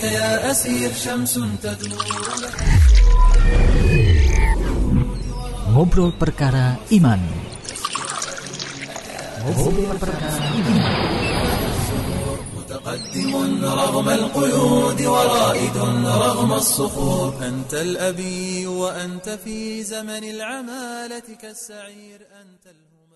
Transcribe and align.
لك 0.00 0.12
يا 0.12 0.50
أسير 0.50 0.92
شمس 0.92 1.34
تدور 1.62 2.04
Ngobrol 5.70 6.10
perkara 6.18 6.82
iman. 6.90 7.22
Ngobrol 9.46 9.94
perkara 10.02 10.40
iman. 10.58 10.82
متقدم 12.56 13.64
رغم 13.64 14.08
القيود 14.08 15.00
ورائد 15.02 15.76
رغم 16.26 16.52
الصخور 16.52 17.34
أنت 17.42 17.74
الأبي 17.74 18.66
وأنت 18.66 19.28
في 19.44 19.82
زمن 19.82 20.24
العمالة 20.24 21.28
كالسعير 21.42 22.20
أنت 22.40 22.64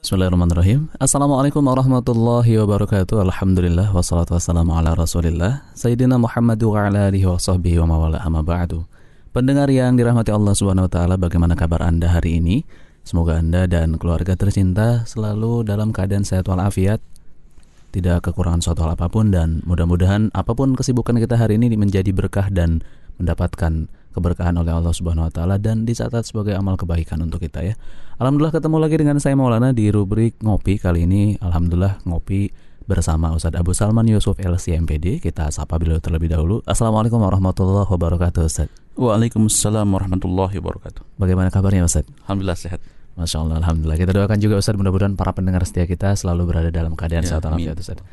Bismillahirrahmanirrahim. 0.05 0.93
Assalamualaikum 1.01 1.65
warahmatullahi 1.65 2.61
wabarakatuh. 2.61 3.25
Alhamdulillah 3.25 3.89
Wassalatu 3.89 4.37
wassalamu 4.37 4.77
ala 4.77 4.93
rasulillah. 4.93 5.65
Sayyidina 5.73 6.21
Muhammad 6.21 6.61
wa 6.61 6.77
ala 6.77 7.09
alihi 7.09 7.25
wa 7.25 7.41
sahbihi 7.41 7.81
wa 7.81 7.89
mawala 7.89 8.21
amma 8.21 8.45
ba'du. 8.45 8.85
Pendengar 9.33 9.73
yang 9.73 9.97
dirahmati 9.97 10.29
Allah 10.29 10.53
subhanahu 10.53 10.85
wa 10.85 10.93
ta'ala 10.93 11.17
Bagaimana 11.17 11.57
kabar 11.57 11.89
anda 11.89 12.13
hari 12.13 12.37
ini? 12.37 12.69
Semoga 13.01 13.41
anda 13.41 13.65
dan 13.65 13.97
keluarga 13.97 14.37
tercinta 14.37 15.09
Selalu 15.09 15.65
dalam 15.65 15.89
keadaan 15.89 16.29
sehat 16.29 16.53
walafiat. 16.53 17.01
Tidak 17.97 18.21
kekurangan 18.29 18.61
suatu 18.61 18.85
hal 18.85 19.01
apa 19.01 19.09
pun 19.09 19.33
Dan 19.33 19.65
mudah-mudahan 19.65 20.29
apa 20.37 20.53
pun 20.53 20.77
kesibukan 20.77 21.17
kita 21.17 21.41
hari 21.41 21.57
ini 21.57 21.81
Menjadi 21.81 22.13
berkah 22.13 22.53
dan 22.53 22.85
mendapatkan 23.17 23.89
keberkahan 24.15 24.55
oleh 24.55 24.71
Allah 24.71 24.95
Subhanahu 24.95 25.27
wa 25.27 25.33
taala 25.35 25.59
dan 25.59 25.83
dicatat 25.83 26.23
sebagai 26.23 26.55
amal 26.55 26.79
kebaikan 26.79 27.19
untuk 27.27 27.43
kita 27.43 27.67
ya. 27.67 27.75
Alhamdulillah 28.23 28.55
ketemu 28.55 28.77
lagi 28.79 28.97
dengan 29.03 29.19
saya 29.19 29.35
Maulana 29.35 29.75
di 29.75 29.91
rubrik 29.91 30.39
ngopi 30.39 30.79
kali 30.79 31.03
ini 31.03 31.35
alhamdulillah 31.43 32.07
ngopi 32.07 32.55
bersama 32.87 33.33
Ustadz 33.35 33.59
Abu 33.59 33.75
Salman 33.75 34.07
Yusuf 34.07 34.39
LCMPD. 34.39 35.19
Kita 35.19 35.51
sapa 35.51 35.81
beliau 35.81 35.99
terlebih 35.99 36.31
dahulu. 36.31 36.63
Assalamualaikum 36.69 37.19
warahmatullahi 37.19 37.89
wabarakatuh 37.89 38.41
Ustadz. 38.47 38.77
Waalaikumsalam 38.95 39.89
warahmatullahi 39.91 40.55
wabarakatuh. 40.63 41.03
Bagaimana 41.19 41.51
kabarnya 41.51 41.89
Ustadz? 41.89 42.13
Alhamdulillah 42.29 42.59
sehat. 42.61 42.81
Masya 43.15 43.47
Allah, 43.47 43.63
Alhamdulillah. 43.63 43.99
Kita 43.99 44.13
doakan 44.15 44.39
juga 44.39 44.55
Ustadz 44.61 44.79
mudah-mudahan 44.79 45.15
para 45.19 45.35
pendengar 45.35 45.63
setia 45.67 45.87
kita 45.91 46.15
selalu 46.15 46.51
berada 46.51 46.71
dalam 46.71 46.95
keadaan 46.95 47.27
Ya, 47.27 47.39
sehat 47.39 47.51
Ustadz. 47.83 48.05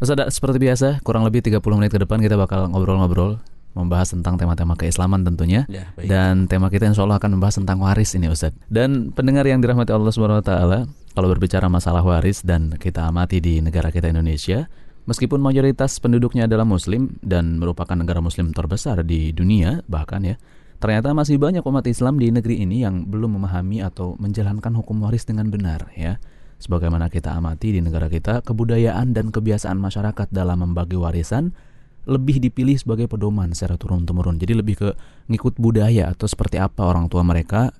Ustadz, 0.00 0.32
seperti 0.32 0.58
biasa, 0.62 1.04
kurang 1.04 1.28
lebih 1.28 1.44
30 1.44 1.60
menit 1.76 1.90
ke 1.92 2.00
depan 2.00 2.20
kita 2.20 2.36
bakal 2.40 2.70
ngobrol-ngobrol 2.70 3.40
membahas 3.74 4.14
tentang 4.14 4.38
tema-tema 4.38 4.78
keislaman 4.78 5.26
tentunya. 5.26 5.66
Ya, 5.66 5.90
baik. 5.98 6.06
Dan 6.06 6.46
tema 6.46 6.70
kita 6.70 6.86
insya 6.86 7.02
Allah 7.02 7.18
akan 7.18 7.36
membahas 7.36 7.58
tentang 7.58 7.82
waris 7.82 8.14
ini 8.14 8.30
Ustadz 8.30 8.70
Dan 8.70 9.10
pendengar 9.10 9.42
yang 9.44 9.58
dirahmati 9.58 9.90
Allah 9.90 10.14
Subhanahu 10.14 10.40
Wa 10.40 10.46
Taala 10.46 10.78
Kalau 10.86 11.28
berbicara 11.30 11.66
masalah 11.66 12.06
waris 12.06 12.46
dan 12.46 12.78
kita 12.78 13.10
amati 13.10 13.42
di 13.42 13.58
negara 13.58 13.90
kita 13.90 14.08
Indonesia 14.08 14.70
Meskipun 15.04 15.42
mayoritas 15.42 15.98
penduduknya 16.00 16.46
adalah 16.46 16.64
muslim 16.64 17.18
Dan 17.20 17.58
merupakan 17.58 17.98
negara 17.98 18.22
muslim 18.22 18.54
terbesar 18.54 19.02
di 19.02 19.34
dunia 19.34 19.82
bahkan 19.90 20.22
ya 20.22 20.36
Ternyata 20.78 21.16
masih 21.16 21.40
banyak 21.40 21.64
umat 21.64 21.86
Islam 21.88 22.20
di 22.20 22.28
negeri 22.28 22.60
ini 22.60 22.84
yang 22.84 23.08
belum 23.08 23.40
memahami 23.40 23.80
atau 23.80 24.20
menjalankan 24.20 24.74
hukum 24.76 25.02
waris 25.02 25.26
dengan 25.26 25.50
benar 25.50 25.90
ya 25.98 26.20
Sebagaimana 26.62 27.10
kita 27.10 27.34
amati 27.34 27.74
di 27.74 27.80
negara 27.82 28.06
kita 28.06 28.40
Kebudayaan 28.46 29.10
dan 29.10 29.34
kebiasaan 29.34 29.76
masyarakat 29.80 30.30
dalam 30.30 30.62
membagi 30.62 30.94
warisan 30.94 31.56
lebih 32.04 32.40
dipilih 32.40 32.76
sebagai 32.76 33.08
pedoman 33.08 33.52
secara 33.56 33.80
turun-temurun. 33.80 34.36
Jadi 34.36 34.52
lebih 34.52 34.74
ke 34.80 34.88
ngikut 35.28 35.56
budaya 35.56 36.12
atau 36.12 36.28
seperti 36.28 36.60
apa 36.60 36.84
orang 36.84 37.08
tua 37.08 37.24
mereka 37.24 37.72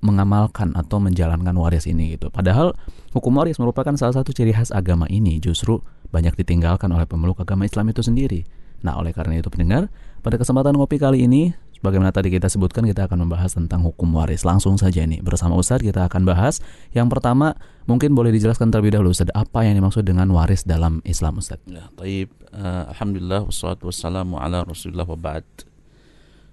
mengamalkan 0.00 0.72
atau 0.74 0.96
menjalankan 0.96 1.52
waris 1.60 1.84
ini 1.84 2.16
gitu. 2.16 2.32
Padahal 2.32 2.72
hukum 3.12 3.36
waris 3.36 3.60
merupakan 3.60 3.92
salah 4.00 4.16
satu 4.16 4.32
ciri 4.32 4.56
khas 4.56 4.72
agama 4.72 5.04
ini 5.12 5.36
justru 5.38 5.84
banyak 6.08 6.34
ditinggalkan 6.40 6.88
oleh 6.90 7.04
pemeluk 7.04 7.38
agama 7.38 7.68
Islam 7.68 7.92
itu 7.92 8.00
sendiri. 8.00 8.48
Nah, 8.80 8.96
oleh 8.96 9.12
karena 9.12 9.36
itu 9.36 9.52
pendengar, 9.52 9.92
pada 10.24 10.40
kesempatan 10.40 10.72
ngopi 10.72 10.96
kali 10.96 11.28
ini 11.28 11.52
Sebagaimana 11.80 12.12
tadi 12.12 12.28
kita 12.28 12.44
sebutkan 12.52 12.84
kita 12.84 13.08
akan 13.08 13.24
membahas 13.24 13.56
tentang 13.56 13.80
hukum 13.80 14.12
waris 14.12 14.44
Langsung 14.44 14.76
saja 14.76 15.00
nih 15.08 15.24
bersama 15.24 15.56
Ustadz 15.56 15.80
kita 15.80 16.04
akan 16.12 16.28
bahas 16.28 16.60
Yang 16.92 17.08
pertama 17.16 17.56
mungkin 17.88 18.12
boleh 18.12 18.28
dijelaskan 18.36 18.68
terlebih 18.68 19.00
dahulu 19.00 19.16
Ustadz 19.16 19.32
Apa 19.32 19.64
yang 19.64 19.80
dimaksud 19.80 20.04
dengan 20.04 20.28
waris 20.28 20.68
dalam 20.68 21.00
Islam 21.08 21.40
Ustadz 21.40 21.64
Ya, 21.72 21.88
taib. 21.96 22.28
Eh, 22.52 22.84
Alhamdulillah 22.92 23.48
wassalatu 23.48 23.88
wassalamu 23.88 24.36
ala 24.36 24.66
Rasulillah 24.66 25.06
wa 25.06 25.14
ba'd. 25.14 25.46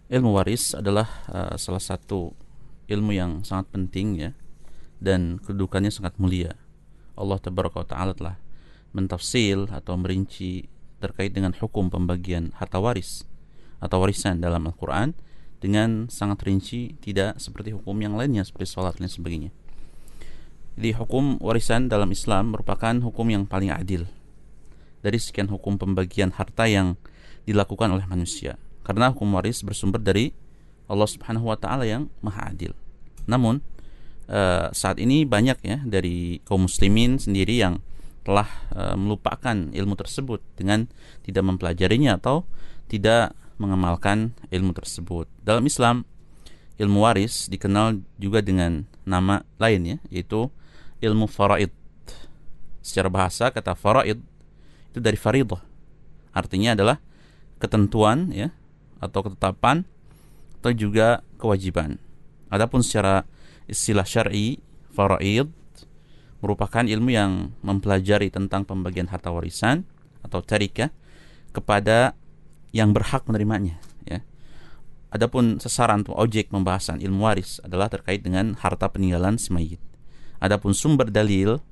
Ilmu 0.07 0.37
waris 0.37 0.77
adalah 0.77 1.09
eh, 1.27 1.57
salah 1.57 1.81
satu 1.81 2.31
ilmu 2.87 3.11
yang 3.11 3.43
sangat 3.43 3.67
penting 3.73 4.07
ya 4.15 4.31
dan 5.01 5.41
kedudukannya 5.43 5.91
sangat 5.91 6.15
mulia. 6.21 6.55
Allah 7.17 7.41
tabaraka 7.41 7.83
taala 7.83 8.13
telah 8.13 8.37
mentafsil 8.93 9.73
atau 9.73 9.97
merinci 9.97 10.69
terkait 11.01 11.33
dengan 11.33 11.53
hukum 11.53 11.89
pembagian 11.89 12.53
harta 12.57 12.77
waris 12.77 13.25
atau 13.77 14.01
warisan 14.01 14.41
dalam 14.41 14.65
Al-Qur'an 14.65 15.13
dengan 15.57 16.09
sangat 16.09 16.45
rinci 16.45 16.97
tidak 17.01 17.41
seperti 17.41 17.73
hukum 17.73 17.97
yang 17.97 18.13
lainnya 18.13 18.45
seperti 18.45 18.77
sholat 18.77 18.97
dan 19.01 19.09
sebagainya. 19.09 19.49
Jadi 20.77 20.93
hukum 20.93 21.41
warisan 21.41 21.89
dalam 21.89 22.13
Islam 22.13 22.53
merupakan 22.53 22.93
hukum 23.01 23.25
yang 23.33 23.49
paling 23.49 23.73
adil 23.73 24.05
dari 25.01 25.17
sekian 25.17 25.49
hukum 25.49 25.81
pembagian 25.81 26.29
harta 26.37 26.69
yang 26.69 26.93
dilakukan 27.49 27.89
oleh 27.89 28.05
manusia. 28.05 28.61
Karena 28.85 29.09
hukum 29.09 29.33
waris 29.33 29.65
bersumber 29.65 29.97
dari 29.97 30.29
Allah 30.85 31.09
Subhanahu 31.09 31.49
wa 31.49 31.57
taala 31.57 31.83
yang 31.83 32.13
Maha 32.21 32.53
Adil. 32.53 32.77
Namun 33.25 33.59
eh, 34.29 34.69
saat 34.71 35.01
ini 35.01 35.25
banyak 35.25 35.59
ya 35.65 35.81
dari 35.81 36.39
kaum 36.45 36.69
muslimin 36.69 37.17
sendiri 37.17 37.57
yang 37.57 37.81
telah 38.21 38.47
eh, 38.75 38.95
melupakan 38.95 39.73
ilmu 39.73 39.95
tersebut 39.97 40.43
dengan 40.53 40.85
tidak 41.25 41.43
mempelajarinya 41.43 42.21
atau 42.21 42.47
tidak 42.87 43.35
mengamalkan 43.57 44.33
ilmu 44.53 44.73
tersebut. 44.73 45.25
Dalam 45.41 45.65
Islam, 45.65 46.05
ilmu 46.77 47.03
waris 47.05 47.49
dikenal 47.49 48.01
juga 48.21 48.41
dengan 48.41 48.85
nama 49.03 49.41
lain 49.57 49.81
ya, 49.83 49.97
yaitu 50.13 50.49
ilmu 51.01 51.25
faraid. 51.29 51.73
Secara 52.81 53.11
bahasa 53.11 53.51
kata 53.51 53.75
faraid 53.75 54.21
itu 54.93 54.99
dari 55.03 55.19
faridah. 55.19 55.59
Artinya 56.31 56.77
adalah 56.77 56.97
ketentuan 57.57 58.29
ya 58.31 58.53
atau 59.01 59.25
ketetapan 59.25 59.85
atau 60.61 60.71
juga 60.73 61.21
kewajiban. 61.41 61.97
Adapun 62.47 62.81
secara 62.85 63.27
istilah 63.67 64.07
syar'i, 64.07 64.61
faraid 64.95 65.49
merupakan 66.39 66.85
ilmu 66.85 67.09
yang 67.09 67.51
mempelajari 67.65 68.29
tentang 68.29 68.63
pembagian 68.63 69.09
harta 69.09 69.33
warisan 69.33 69.83
atau 70.21 70.41
tarikah 70.45 70.93
kepada 71.53 72.13
yang 72.75 72.91
berhak 72.91 73.23
menerimanya 73.27 73.79
ya. 74.03 74.23
Adapun 75.13 75.59
sasaran 75.63 76.03
atau 76.03 76.15
objek 76.19 76.51
pembahasan 76.51 76.99
ilmu 76.99 77.27
waris 77.27 77.63
adalah 77.63 77.87
terkait 77.87 78.23
dengan 78.23 78.55
harta 78.59 78.91
peninggalan 78.91 79.39
si 79.39 79.55
mayit. 79.55 79.81
Adapun 80.37 80.75
sumber 80.75 81.07
dalil 81.09 81.63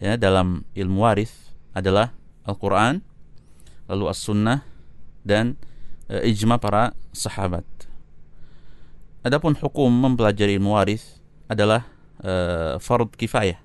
ya 0.00 0.16
dalam 0.16 0.66
ilmu 0.74 1.04
waris 1.04 1.54
adalah 1.76 2.14
Al-Qur'an, 2.44 3.00
lalu 3.88 4.04
As-Sunnah 4.10 4.64
dan 5.24 5.56
e, 6.08 6.28
ijma 6.28 6.60
para 6.60 6.92
sahabat. 7.12 7.64
Adapun 9.24 9.56
hukum 9.56 9.88
mempelajari 9.88 10.56
ilmu 10.60 10.76
waris 10.76 11.20
adalah 11.48 11.88
e, 12.20 12.32
fard 12.80 13.12
kifayah 13.16 13.60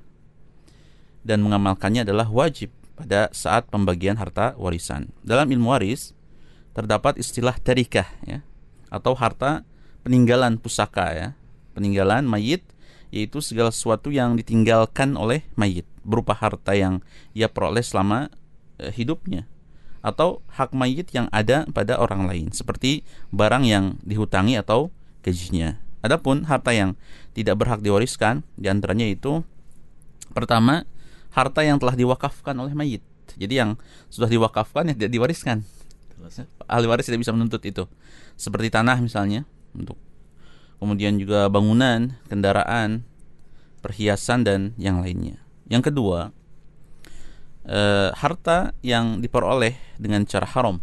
dan 1.24 1.44
mengamalkannya 1.44 2.08
adalah 2.08 2.28
wajib 2.31 2.72
pada 2.96 3.31
saat 3.31 3.68
pembagian 3.68 4.19
harta 4.19 4.56
warisan. 4.59 5.12
Dalam 5.24 5.48
ilmu 5.52 5.72
waris 5.72 6.16
terdapat 6.80 7.20
istilah 7.20 7.60
tarikah 7.60 8.08
ya 8.24 8.40
atau 8.88 9.12
harta 9.20 9.68
peninggalan 10.08 10.56
pusaka 10.56 11.12
ya. 11.12 11.28
Peninggalan 11.76 12.24
mayit 12.24 12.64
yaitu 13.12 13.44
segala 13.44 13.74
sesuatu 13.76 14.14
yang 14.16 14.40
ditinggalkan 14.40 15.20
oleh 15.20 15.44
mayit 15.60 15.84
berupa 16.08 16.32
harta 16.32 16.72
yang 16.78 17.04
ia 17.36 17.52
peroleh 17.52 17.84
selama 17.84 18.32
eh, 18.80 18.96
hidupnya 18.96 19.44
atau 20.00 20.40
hak 20.56 20.72
mayit 20.72 21.12
yang 21.12 21.28
ada 21.36 21.68
pada 21.76 22.00
orang 22.00 22.24
lain 22.24 22.48
seperti 22.56 23.04
barang 23.36 23.68
yang 23.68 24.00
dihutangi 24.08 24.56
atau 24.56 24.88
gajinya. 25.20 25.75
Adapun 26.00 26.48
harta 26.48 26.72
yang 26.72 26.96
tidak 27.36 27.60
berhak 27.60 27.84
diwariskan 27.84 28.48
di 28.56 28.72
antaranya 28.72 29.04
itu 29.04 29.44
pertama 30.32 30.88
harta 31.36 31.60
yang 31.60 31.75
telah 31.75 32.00
diwakafkan 32.00 32.56
oleh 32.56 32.72
mayit. 32.72 33.04
Jadi 33.36 33.60
yang 33.60 33.75
sudah 34.08 34.32
diwakafkan 34.32 34.88
yang 34.88 34.96
tidak 34.96 35.12
diwariskan. 35.12 35.68
Ahli 36.68 36.86
waris 36.86 37.07
tidak 37.07 37.24
bisa 37.24 37.33
menuntut 37.33 37.63
itu. 37.63 37.88
Seperti 38.36 38.69
tanah 38.69 39.00
misalnya 39.00 39.48
untuk 39.71 39.95
kemudian 40.80 41.19
juga 41.19 41.51
bangunan, 41.51 42.16
kendaraan, 42.31 43.04
perhiasan 43.83 44.48
dan 44.48 44.62
yang 44.80 45.04
lainnya. 45.04 45.39
Yang 45.68 45.92
kedua, 45.92 46.31
eh, 47.68 48.10
harta 48.16 48.74
yang 48.81 49.19
diperoleh 49.19 49.75
dengan 50.00 50.24
cara 50.25 50.48
haram, 50.48 50.80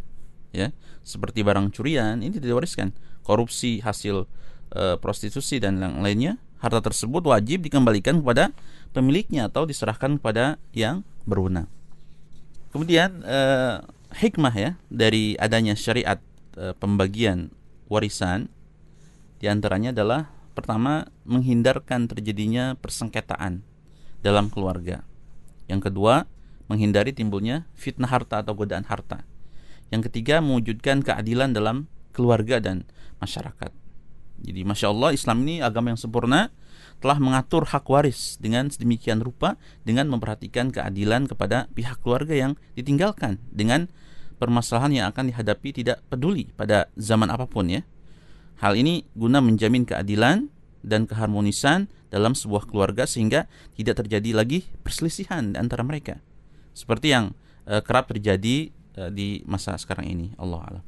ya, 0.53 0.71
seperti 1.03 1.43
barang 1.43 1.73
curian 1.73 2.21
ini 2.21 2.37
diwariskan. 2.37 2.93
Korupsi, 3.27 3.83
hasil 3.83 4.29
eh, 4.77 4.97
prostitusi 5.01 5.59
dan 5.59 5.81
yang 5.83 6.05
lainnya, 6.05 6.39
harta 6.63 6.79
tersebut 6.85 7.27
wajib 7.27 7.67
dikembalikan 7.67 8.23
kepada 8.23 8.55
pemiliknya 8.95 9.51
atau 9.51 9.67
diserahkan 9.67 10.21
kepada 10.21 10.61
yang 10.77 11.03
berwenang. 11.27 11.67
Kemudian 12.71 13.25
eh, 13.25 13.83
hikmah 14.17 14.55
ya 14.57 14.71
dari 14.89 15.37
adanya 15.37 15.77
syariat 15.77 16.19
e, 16.57 16.73
pembagian 16.81 17.53
warisan 17.93 18.49
di 19.37 19.47
antaranya 19.47 19.93
adalah 19.93 20.33
pertama 20.57 21.05
menghindarkan 21.29 22.09
terjadinya 22.09 22.75
persengketaan 22.81 23.61
dalam 24.25 24.49
keluarga. 24.49 25.05
Yang 25.69 25.93
kedua, 25.93 26.25
menghindari 26.67 27.13
timbulnya 27.13 27.69
fitnah 27.77 28.09
harta 28.09 28.41
atau 28.41 28.57
godaan 28.57 28.89
harta. 28.89 29.29
Yang 29.93 30.11
ketiga, 30.11 30.41
mewujudkan 30.41 31.05
keadilan 31.05 31.53
dalam 31.53 31.87
keluarga 32.17 32.59
dan 32.59 32.89
masyarakat. 33.21 33.71
Jadi 34.41 34.61
Masya 34.65 34.89
Allah 34.93 35.11
Islam 35.13 35.45
ini 35.45 35.61
agama 35.61 35.93
yang 35.93 36.01
sempurna 36.01 36.53
telah 37.01 37.21
mengatur 37.21 37.69
hak 37.69 37.85
waris 37.89 38.41
dengan 38.41 38.73
sedemikian 38.73 39.21
rupa 39.21 39.61
dengan 39.85 40.09
memperhatikan 40.09 40.73
keadilan 40.73 41.29
kepada 41.29 41.69
pihak 41.77 42.01
keluarga 42.01 42.33
yang 42.33 42.53
ditinggalkan 42.73 43.37
dengan 43.53 43.93
permasalahan 44.37 44.93
yang 44.93 45.07
akan 45.11 45.33
dihadapi 45.33 45.83
tidak 45.83 46.01
peduli 46.09 46.49
pada 46.55 46.89
zaman 46.97 47.29
apa 47.33 47.49
pun 47.49 47.69
ya. 47.69 47.83
Hal 48.61 48.77
ini 48.77 49.05
guna 49.13 49.45
menjamin 49.45 49.85
keadilan 49.85 50.49
dan 50.81 51.05
keharmonisan 51.05 51.93
dalam 52.09 52.33
sebuah 52.33 52.65
keluarga 52.71 53.05
sehingga 53.05 53.51
tidak 53.77 54.05
terjadi 54.05 54.33
lagi 54.33 54.65
perselisihan 54.81 55.53
antara 55.59 55.85
mereka. 55.85 56.23
Seperti 56.73 57.13
yang 57.13 57.37
uh, 57.69 57.83
kerap 57.85 58.09
terjadi 58.13 58.73
uh, 58.97 59.11
di 59.13 59.45
masa 59.45 59.77
sekarang 59.77 60.09
ini. 60.09 60.33
Allah 60.41 60.63
alam. 60.65 60.85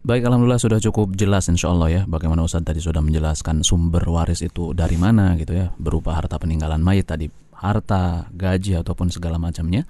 Baik, 0.00 0.24
alhamdulillah 0.24 0.62
sudah 0.62 0.80
cukup 0.80 1.12
jelas 1.12 1.44
insya 1.52 1.68
Allah 1.68 1.88
ya 1.92 2.02
bagaimana 2.08 2.40
Ustadz 2.40 2.72
tadi 2.72 2.80
sudah 2.80 3.04
menjelaskan 3.04 3.60
sumber 3.60 4.00
waris 4.08 4.40
itu 4.40 4.72
dari 4.72 4.96
mana 4.96 5.36
gitu 5.36 5.52
ya 5.52 5.76
berupa 5.76 6.16
harta 6.16 6.40
peninggalan 6.40 6.80
mayit 6.80 7.04
tadi 7.04 7.28
harta, 7.60 8.32
gaji 8.32 8.80
ataupun 8.80 9.12
segala 9.12 9.36
macamnya. 9.36 9.84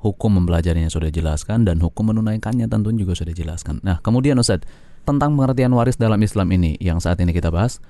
Hukum 0.00 0.40
mempelajarinya 0.40 0.88
sudah 0.88 1.12
dijelaskan 1.12 1.68
dan 1.68 1.76
hukum 1.84 2.08
menunaikannya 2.08 2.66
tentu 2.72 2.88
juga 2.96 3.12
sudah 3.12 3.36
dijelaskan. 3.36 3.84
Nah, 3.84 4.00
kemudian 4.00 4.40
Ustadz 4.40 4.64
tentang 5.04 5.36
pengertian 5.36 5.72
waris 5.76 6.00
dalam 6.00 6.20
Islam 6.24 6.48
ini 6.56 6.80
yang 6.80 7.04
saat 7.04 7.20
ini 7.20 7.36
kita 7.36 7.52
bahas, 7.52 7.84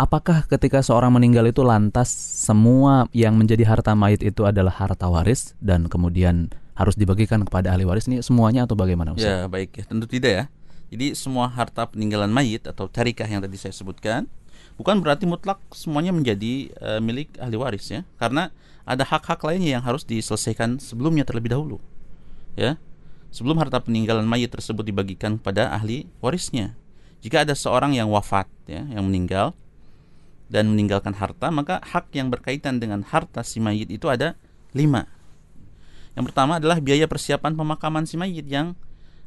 apakah 0.00 0.48
ketika 0.48 0.82
seorang 0.82 1.14
meninggal 1.14 1.46
itu 1.46 1.62
lantas 1.62 2.10
semua 2.48 3.06
yang 3.14 3.38
menjadi 3.38 3.62
harta 3.68 3.94
mayit 3.94 4.24
itu 4.24 4.48
adalah 4.48 4.72
harta 4.72 5.06
waris 5.06 5.54
dan 5.62 5.86
kemudian 5.86 6.50
harus 6.74 6.98
dibagikan 6.98 7.46
kepada 7.46 7.70
ahli 7.70 7.86
waris 7.86 8.10
ini 8.10 8.18
semuanya 8.20 8.66
atau 8.66 8.74
bagaimana 8.74 9.14
Ustaz? 9.14 9.30
Ya 9.30 9.38
baik 9.46 9.78
ya 9.78 9.84
tentu 9.86 10.06
tidak 10.10 10.32
ya. 10.32 10.44
Jadi 10.90 11.14
semua 11.18 11.50
harta 11.50 11.86
peninggalan 11.90 12.30
mayit 12.30 12.66
atau 12.66 12.86
tarikah 12.86 13.26
yang 13.26 13.42
tadi 13.42 13.58
saya 13.58 13.74
sebutkan 13.74 14.26
bukan 14.74 14.98
berarti 15.02 15.26
mutlak 15.26 15.62
semuanya 15.70 16.10
menjadi 16.10 16.70
uh, 16.82 17.00
milik 17.02 17.34
ahli 17.38 17.56
waris 17.58 17.86
ya. 17.90 18.02
Karena 18.18 18.50
ada 18.84 19.04
hak-hak 19.04 19.40
lainnya 19.44 19.80
yang 19.80 19.84
harus 19.84 20.04
diselesaikan 20.04 20.80
sebelumnya 20.80 21.24
terlebih 21.24 21.52
dahulu. 21.52 21.80
Ya. 22.56 22.76
Sebelum 23.34 23.58
harta 23.58 23.82
peninggalan 23.82 24.28
mayit 24.28 24.54
tersebut 24.54 24.86
dibagikan 24.86 25.42
kepada 25.42 25.74
ahli 25.74 26.06
warisnya. 26.22 26.78
Jika 27.18 27.42
ada 27.42 27.56
seorang 27.56 27.96
yang 27.96 28.06
wafat 28.12 28.46
ya, 28.68 28.86
yang 28.86 29.10
meninggal 29.10 29.56
dan 30.46 30.70
meninggalkan 30.70 31.16
harta, 31.16 31.50
maka 31.50 31.82
hak 31.82 32.14
yang 32.14 32.30
berkaitan 32.30 32.78
dengan 32.78 33.02
harta 33.02 33.42
si 33.42 33.58
mayit 33.58 33.90
itu 33.90 34.06
ada 34.06 34.38
lima 34.70 35.08
yang 36.14 36.24
pertama 36.30 36.62
adalah 36.62 36.78
biaya 36.78 37.10
persiapan 37.10 37.58
pemakaman 37.58 38.06
si 38.06 38.14
mayit 38.14 38.46
yang 38.46 38.78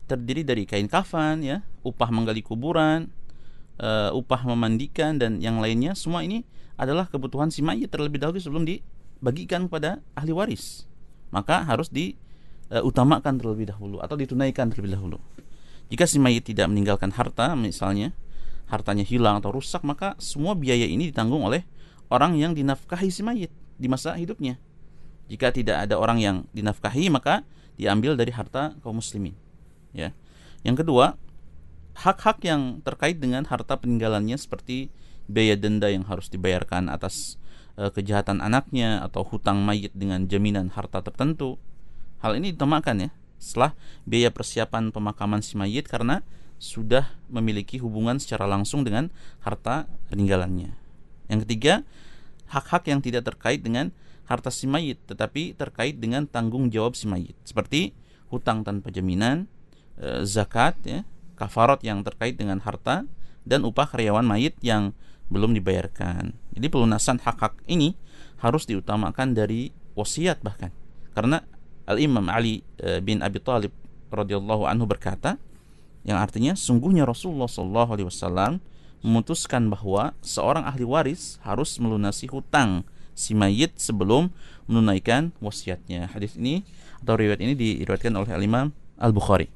terdiri 0.08 0.48
dari 0.48 0.64
kain 0.64 0.88
kafan, 0.88 1.44
ya, 1.44 1.60
upah 1.84 2.08
menggali 2.08 2.40
kuburan, 2.40 3.12
uh, 3.84 4.16
upah 4.16 4.48
memandikan 4.48 5.20
dan 5.20 5.44
yang 5.44 5.60
lainnya. 5.60 5.92
Semua 6.00 6.24
ini 6.24 6.48
adalah 6.80 7.12
kebutuhan 7.12 7.52
si 7.52 7.60
mayit 7.60 7.92
terlebih 7.92 8.24
dahulu 8.24 8.40
sebelum 8.40 8.64
dibagikan 9.18 9.66
kepada 9.66 10.00
ahli 10.14 10.32
waris. 10.32 10.86
Maka 11.34 11.66
harus 11.66 11.90
diutamakan 11.92 13.34
uh, 13.36 13.40
terlebih 13.42 13.68
dahulu 13.68 14.00
atau 14.00 14.16
ditunaikan 14.16 14.72
terlebih 14.72 14.96
dahulu. 14.96 15.18
Jika 15.88 16.06
si 16.06 16.20
mayit 16.20 16.48
tidak 16.48 16.68
meninggalkan 16.72 17.12
harta, 17.16 17.56
misalnya 17.56 18.12
hartanya 18.68 19.04
hilang 19.08 19.40
atau 19.40 19.56
rusak, 19.56 19.84
maka 19.84 20.16
semua 20.20 20.56
biaya 20.56 20.84
ini 20.84 21.12
ditanggung 21.12 21.44
oleh 21.44 21.64
orang 22.12 22.36
yang 22.36 22.52
dinafkahi 22.56 23.10
si 23.12 23.24
mayit 23.24 23.52
di 23.80 23.88
masa 23.88 24.16
hidupnya. 24.16 24.60
Jika 25.28 25.52
tidak 25.52 25.88
ada 25.88 26.00
orang 26.00 26.20
yang 26.24 26.38
dinafkahi 26.56 27.12
maka 27.12 27.44
diambil 27.76 28.16
dari 28.16 28.32
harta 28.32 28.76
kaum 28.84 29.00
muslimin. 29.00 29.36
Ya. 29.92 30.16
Yang 30.64 30.84
kedua, 30.84 31.16
hak-hak 31.98 32.44
yang 32.44 32.80
terkait 32.84 33.20
dengan 33.20 33.44
harta 33.48 33.76
peninggalannya 33.80 34.36
seperti 34.40 34.92
biaya 35.28 35.60
denda 35.60 35.92
yang 35.92 36.08
harus 36.08 36.32
dibayarkan 36.32 36.88
atas 36.88 37.36
e, 37.78 37.94
kejahatan 37.94 38.42
anaknya 38.42 39.06
atau 39.06 39.24
hutang 39.24 39.62
mayit 39.64 39.94
dengan 39.94 40.26
jaminan 40.26 40.74
harta 40.74 41.06
tertentu. 41.06 41.62
Hal 42.20 42.36
ini 42.36 42.52
ditamakan 42.52 43.08
ya 43.08 43.10
setelah 43.38 43.78
biaya 44.10 44.34
persiapan 44.34 44.90
pemakaman 44.90 45.46
si 45.46 45.54
mayit 45.56 45.86
karena 45.86 46.26
sudah 46.58 47.14
memiliki 47.30 47.78
hubungan 47.78 48.18
secara 48.18 48.50
langsung 48.50 48.82
dengan 48.82 49.14
harta 49.46 49.86
peninggalannya. 50.10 50.74
Yang 51.30 51.40
ketiga, 51.46 51.86
hak-hak 52.50 52.90
yang 52.90 53.00
tidak 53.06 53.30
terkait 53.30 53.62
dengan 53.62 53.94
harta 54.26 54.50
si 54.50 54.66
mayit 54.66 54.98
tetapi 55.06 55.54
terkait 55.54 56.02
dengan 56.02 56.26
tanggung 56.26 56.74
jawab 56.74 56.98
si 56.98 57.06
mayit 57.06 57.38
seperti 57.46 57.94
hutang 58.28 58.66
tanpa 58.66 58.92
jaminan, 58.92 59.46
e, 60.02 60.26
zakat 60.26 60.76
ya, 60.84 61.06
kafarat 61.38 61.80
yang 61.86 62.02
terkait 62.02 62.36
dengan 62.36 62.60
harta 62.60 63.06
dan 63.48 63.64
upah 63.64 63.88
karyawan 63.88 64.26
mayit 64.26 64.58
yang 64.60 64.92
belum 65.28 65.56
dibayarkan. 65.56 66.36
Jadi 66.56 66.68
pelunasan 66.72 67.20
hak-hak 67.20 67.60
ini 67.68 67.96
harus 68.40 68.64
diutamakan 68.70 69.36
dari 69.36 69.74
wasiat 69.98 70.40
bahkan. 70.46 70.72
Karena 71.12 71.42
Al-Imam 71.88 72.28
Ali 72.30 72.62
e, 72.78 73.00
bin 73.02 73.24
Abi 73.24 73.42
Thalib 73.42 73.74
radhiyallahu 74.12 74.68
anhu 74.68 74.88
berkata 74.88 75.36
yang 76.08 76.20
artinya 76.20 76.56
sungguhnya 76.56 77.04
Rasulullah 77.04 77.52
sallallahu 77.52 77.92
alaihi 77.98 78.08
wasallam 78.08 78.64
memutuskan 79.04 79.68
bahwa 79.68 80.16
seorang 80.24 80.64
ahli 80.64 80.88
waris 80.88 81.38
harus 81.44 81.78
melunasi 81.78 82.32
hutang 82.32 82.88
si 83.18 83.34
mayit 83.34 83.76
sebelum 83.76 84.32
menunaikan 84.70 85.34
wasiatnya. 85.42 86.12
Hadis 86.12 86.38
ini 86.38 86.64
atau 87.02 87.18
riwayat 87.18 87.42
ini 87.42 87.54
diriwayatkan 87.54 88.14
oleh 88.14 88.32
Al-Imam 88.34 88.74
Al-Bukhari. 88.98 89.50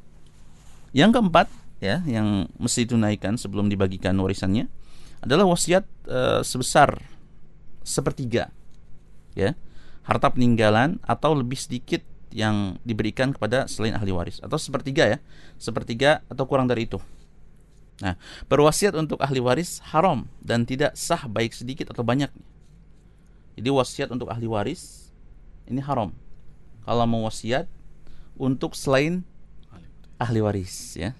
Yang 0.91 1.19
keempat 1.19 1.47
ya 1.81 2.03
yang 2.05 2.51
mesti 2.61 2.85
tunaikan 2.85 3.39
sebelum 3.39 3.71
dibagikan 3.71 4.13
warisannya 4.19 4.69
adalah 5.21 5.45
wasiat 5.47 5.85
e, 6.05 6.41
sebesar 6.41 6.97
sepertiga 7.81 8.49
ya 9.37 9.55
harta 10.05 10.33
peninggalan 10.33 10.97
atau 11.05 11.37
lebih 11.37 11.57
sedikit 11.57 12.01
yang 12.33 12.79
diberikan 12.81 13.31
kepada 13.31 13.69
selain 13.69 13.93
ahli 13.93 14.09
waris 14.11 14.41
atau 14.41 14.57
sepertiga 14.57 15.07
ya 15.07 15.17
sepertiga 15.61 16.25
atau 16.27 16.43
kurang 16.49 16.65
dari 16.65 16.89
itu 16.89 16.97
nah 18.01 18.17
berwasiat 18.49 18.97
untuk 18.97 19.21
ahli 19.21 19.37
waris 19.37 19.77
haram 19.93 20.25
dan 20.41 20.65
tidak 20.65 20.97
sah 20.97 21.29
baik 21.29 21.53
sedikit 21.53 21.93
atau 21.93 22.01
banyak 22.01 22.33
jadi 23.55 23.69
wasiat 23.69 24.09
untuk 24.09 24.31
ahli 24.31 24.47
waris 24.47 25.11
ini 25.67 25.81
haram. 25.83 26.11
Kalau 26.83 27.05
mau 27.05 27.27
wasiat 27.27 27.69
untuk 28.39 28.73
selain 28.73 29.23
ahli 30.17 30.39
waris 30.41 30.97
ya. 30.97 31.13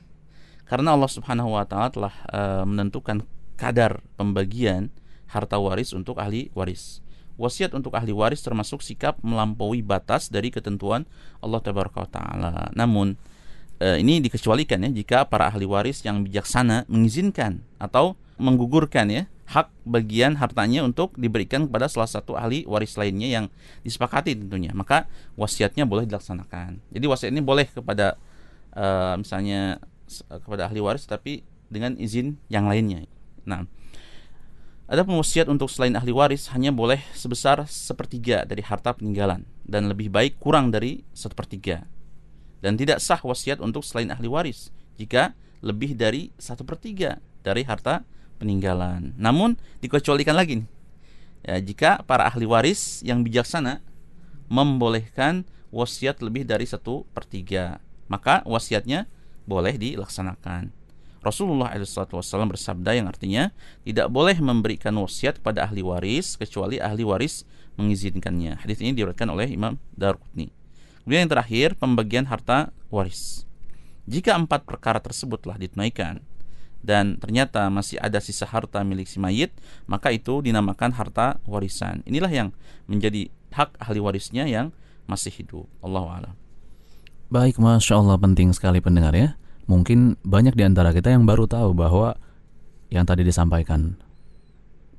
Karena 0.65 0.95
Allah 0.95 1.11
Subhanahu 1.11 1.53
wa 1.53 1.67
taala 1.67 1.91
telah 1.91 2.15
uh, 2.31 2.63
menentukan 2.63 3.21
kadar 3.61 4.01
pembagian 4.17 4.89
harta 5.29 5.61
waris 5.61 5.93
untuk 5.93 6.17
ahli 6.17 6.49
waris. 6.57 7.05
Wasiat 7.37 7.77
untuk 7.77 7.93
ahli 7.93 8.09
waris 8.09 8.41
termasuk 8.41 8.81
sikap 8.81 9.21
melampaui 9.21 9.85
batas 9.85 10.33
dari 10.33 10.49
ketentuan 10.49 11.05
Allah 11.45 11.61
taala. 11.61 12.73
Namun 12.73 13.13
uh, 13.77 13.97
ini 14.01 14.17
dikecualikan 14.25 14.81
ya 14.85 14.89
jika 14.89 15.17
para 15.29 15.49
ahli 15.53 15.69
waris 15.69 16.01
yang 16.01 16.25
bijaksana 16.25 16.89
mengizinkan 16.89 17.61
atau 17.77 18.17
menggugurkan 18.41 19.09
ya 19.13 19.23
hak 19.51 19.67
bagian 19.83 20.39
hartanya 20.39 20.81
untuk 20.81 21.13
diberikan 21.19 21.67
kepada 21.67 21.91
salah 21.91 22.07
satu 22.07 22.39
ahli 22.39 22.63
waris 22.63 22.95
lainnya 22.95 23.27
yang 23.27 23.45
disepakati 23.83 24.33
tentunya 24.33 24.71
maka 24.71 25.11
wasiatnya 25.35 25.83
boleh 25.83 26.07
dilaksanakan 26.07 26.79
jadi 26.89 27.05
wasiat 27.05 27.29
ini 27.35 27.43
boleh 27.43 27.67
kepada 27.67 28.15
uh, 28.73 29.19
misalnya 29.19 29.83
kepada 30.47 30.71
ahli 30.71 30.79
waris 30.79 31.03
tapi 31.03 31.43
dengan 31.67 31.99
izin 31.99 32.39
yang 32.47 32.65
lainnya 32.71 33.03
nah 33.48 33.65
ada 34.91 35.07
wasiat 35.07 35.48
untuk 35.48 35.71
selain 35.71 35.95
ahli 35.95 36.12
waris 36.12 36.51
hanya 36.51 36.75
boleh 36.75 37.00
sebesar 37.15 37.63
sepertiga 37.65 38.43
dari 38.43 38.60
harta 38.60 38.91
peninggalan 38.91 39.48
dan 39.63 39.88
lebih 39.88 40.12
baik 40.12 40.36
kurang 40.38 40.67
dari 40.67 41.07
sepertiga 41.15 41.88
dan 42.62 42.77
tidak 42.77 43.01
sah 43.01 43.19
wasiat 43.19 43.63
untuk 43.63 43.81
selain 43.81 44.12
ahli 44.12 44.27
waris 44.27 44.69
jika 45.00 45.33
lebih 45.62 45.93
dari 45.98 46.33
satu 46.38 46.65
pertiga 46.65 47.21
dari 47.41 47.65
harta 47.65 48.05
peninggalan. 48.41 49.13
Namun 49.17 49.57
dikecualikan 49.81 50.33
lagi 50.33 50.65
nih. 50.65 50.69
Ya, 51.41 51.57
jika 51.57 52.05
para 52.05 52.29
ahli 52.29 52.45
waris 52.45 53.01
yang 53.01 53.25
bijaksana 53.25 53.81
membolehkan 54.50 55.45
wasiat 55.74 56.21
lebih 56.21 56.45
dari 56.45 56.69
satu 56.69 57.05
per 57.13 57.25
tiga, 57.25 57.81
maka 58.05 58.45
wasiatnya 58.45 59.10
boleh 59.50 59.77
dilaksanakan. 59.77 60.69
Rasulullah 61.21 61.69
SAW 61.77 62.49
bersabda 62.49 62.97
yang 62.97 63.05
artinya 63.05 63.53
tidak 63.85 64.09
boleh 64.09 64.33
memberikan 64.41 64.97
wasiat 64.97 65.37
kepada 65.37 65.69
ahli 65.69 65.85
waris 65.85 66.33
kecuali 66.33 66.81
ahli 66.81 67.05
waris 67.05 67.45
mengizinkannya. 67.77 68.57
Hadis 68.57 68.81
ini 68.81 68.97
diriwayatkan 68.97 69.29
oleh 69.29 69.47
Imam 69.53 69.77
Darqutni. 69.93 70.49
Kemudian 71.05 71.25
yang 71.25 71.31
terakhir 71.31 71.67
pembagian 71.77 72.25
harta 72.25 72.73
waris. 72.89 73.45
Jika 74.09 74.33
empat 74.33 74.65
perkara 74.65 74.97
tersebut 74.97 75.45
telah 75.45 75.61
ditunaikan 75.61 76.25
dan 76.81 77.21
ternyata 77.21 77.69
masih 77.69 78.01
ada 78.01 78.17
sisa 78.17 78.49
harta 78.49 78.81
milik 78.81 79.05
si 79.05 79.21
mayit, 79.21 79.53
maka 79.85 80.09
itu 80.09 80.41
dinamakan 80.41 80.89
harta 80.97 81.37
warisan. 81.45 82.01
Inilah 82.09 82.33
yang 82.33 82.49
menjadi 82.89 83.29
hak 83.53 83.77
ahli 83.77 84.01
warisnya 84.01 84.49
yang 84.49 84.73
masih 85.05 85.29
hidup. 85.29 85.69
Allah 85.85 86.05
alam. 86.09 86.35
Baik, 87.31 87.61
masya 87.61 88.01
Allah 88.01 88.17
penting 88.17 88.51
sekali 88.51 88.81
pendengar 88.81 89.13
ya. 89.13 89.37
Mungkin 89.71 90.19
banyak 90.27 90.51
di 90.59 90.67
antara 90.67 90.91
kita 90.91 91.15
yang 91.15 91.23
baru 91.23 91.47
tahu 91.47 91.71
bahwa 91.71 92.19
yang 92.91 93.07
tadi 93.07 93.23
disampaikan 93.23 93.95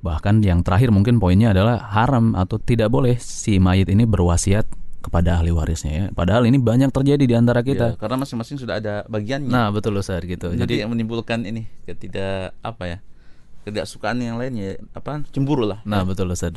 bahkan 0.03 0.43
yang 0.43 0.65
terakhir 0.65 0.91
mungkin 0.91 1.21
poinnya 1.21 1.55
adalah 1.55 1.79
haram 1.95 2.35
atau 2.35 2.59
tidak 2.59 2.91
boleh 2.91 3.15
si 3.21 3.55
mayit 3.61 3.87
ini 3.87 4.03
berwasiat 4.03 4.67
kepada 5.03 5.39
ahli 5.39 5.51
warisnya 5.51 5.91
ya. 5.91 6.05
Padahal 6.11 6.47
ini 6.47 6.59
banyak 6.59 6.91
terjadi 6.91 7.23
di 7.23 7.35
antara 7.35 7.59
kita. 7.59 7.95
Ya, 7.95 7.99
karena 7.99 8.19
masing-masing 8.23 8.55
sudah 8.59 8.79
ada 8.79 9.03
bagiannya. 9.11 9.51
Nah, 9.51 9.67
betul 9.71 9.99
Ustaz 9.99 10.23
gitu. 10.23 10.55
Jadi, 10.55 10.59
Jadi 10.59 10.73
yang 10.79 10.91
menimbulkan 10.95 11.43
ini 11.43 11.67
ketidak 11.83 12.55
apa 12.63 12.83
ya? 12.87 12.97
Ketidaksukaan 13.67 14.19
yang 14.19 14.39
lainnya 14.39 14.79
apa? 14.95 15.23
Cemburu 15.31 15.67
lah. 15.67 15.83
Nah, 15.83 16.07
betul 16.07 16.31
Ustaz. 16.31 16.55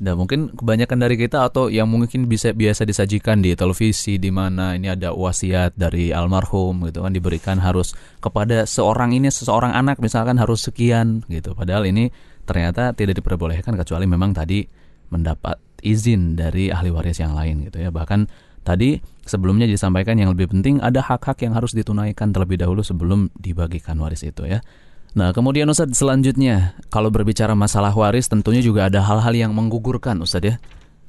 Nah, 0.00 0.16
mungkin 0.16 0.50
kebanyakan 0.56 0.98
dari 0.98 1.14
kita 1.20 1.46
atau 1.46 1.68
yang 1.68 1.86
mungkin 1.86 2.26
bisa 2.26 2.50
biasa 2.56 2.88
disajikan 2.88 3.44
di 3.44 3.52
televisi 3.52 4.16
di 4.16 4.32
mana 4.32 4.74
ini 4.74 4.88
ada 4.88 5.12
wasiat 5.12 5.76
dari 5.76 6.10
almarhum 6.10 6.88
gitu 6.88 7.04
kan 7.04 7.12
diberikan 7.12 7.60
harus 7.60 7.92
kepada 8.18 8.64
seorang 8.64 9.12
ini 9.12 9.28
seseorang 9.28 9.76
anak 9.76 10.00
misalkan 10.00 10.40
harus 10.40 10.64
sekian 10.64 11.22
gitu. 11.28 11.52
Padahal 11.52 11.86
ini 11.86 12.08
ternyata 12.42 12.96
tidak 12.96 13.22
diperbolehkan 13.22 13.78
kecuali 13.78 14.08
memang 14.08 14.34
tadi 14.34 14.66
mendapat 15.12 15.60
izin 15.84 16.38
dari 16.38 16.72
ahli 16.72 16.88
waris 16.88 17.20
yang 17.20 17.36
lain 17.36 17.68
gitu 17.68 17.82
ya. 17.82 17.92
Bahkan 17.92 18.26
tadi 18.66 18.98
sebelumnya 19.22 19.68
disampaikan 19.68 20.18
yang 20.18 20.32
lebih 20.32 20.50
penting 20.50 20.80
ada 20.80 21.02
hak-hak 21.02 21.42
yang 21.44 21.54
harus 21.54 21.76
ditunaikan 21.76 22.32
terlebih 22.32 22.58
dahulu 22.58 22.80
sebelum 22.80 23.28
dibagikan 23.38 23.98
waris 24.00 24.24
itu 24.24 24.48
ya. 24.48 24.64
Nah, 25.12 25.36
kemudian 25.36 25.68
Ustadz 25.68 26.00
selanjutnya, 26.00 26.72
kalau 26.88 27.12
berbicara 27.12 27.52
masalah 27.52 27.92
waris 27.92 28.32
tentunya 28.32 28.64
juga 28.64 28.88
ada 28.88 29.04
hal-hal 29.04 29.36
yang 29.36 29.52
menggugurkan 29.52 30.16
Ustadz 30.24 30.48
ya. 30.48 30.56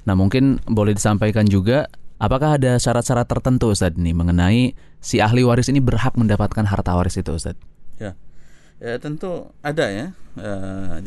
Nah, 0.03 0.11
mungkin 0.11 0.59
boleh 0.67 0.91
disampaikan 0.91 1.47
juga 1.47 1.87
apakah 2.19 2.59
ada 2.59 2.75
syarat-syarat 2.75 3.23
tertentu 3.31 3.71
Ustadz 3.71 3.95
nih 3.95 4.11
mengenai 4.11 4.75
si 4.99 5.23
ahli 5.23 5.47
waris 5.47 5.71
ini 5.71 5.79
berhak 5.79 6.19
mendapatkan 6.19 6.67
harta 6.67 6.91
waris 6.99 7.15
itu 7.15 7.31
Ustadz? 7.31 7.63
Ya. 7.95 8.19
ya 8.83 8.99
tentu 8.99 9.55
ada 9.63 9.87
ya, 9.87 10.11
e, 10.35 10.51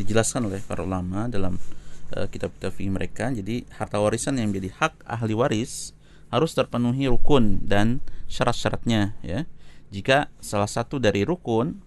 dijelaskan 0.01 0.49
oleh 0.49 0.65
para 0.65 0.81
ulama 0.81 1.29
dalam 1.29 1.61
kitab-kitab 2.07 2.73
mereka. 2.89 3.29
Jadi 3.29 3.69
harta 3.77 4.01
warisan 4.01 4.41
yang 4.41 4.55
menjadi 4.55 4.73
hak 4.79 5.05
ahli 5.05 5.37
waris 5.37 5.93
harus 6.33 6.55
terpenuhi 6.57 7.13
rukun 7.13 7.61
dan 7.67 8.01
syarat-syaratnya 8.31 9.21
ya. 9.21 9.45
Jika 9.93 10.33
salah 10.43 10.71
satu 10.71 10.99
dari 10.99 11.23
rukun 11.23 11.86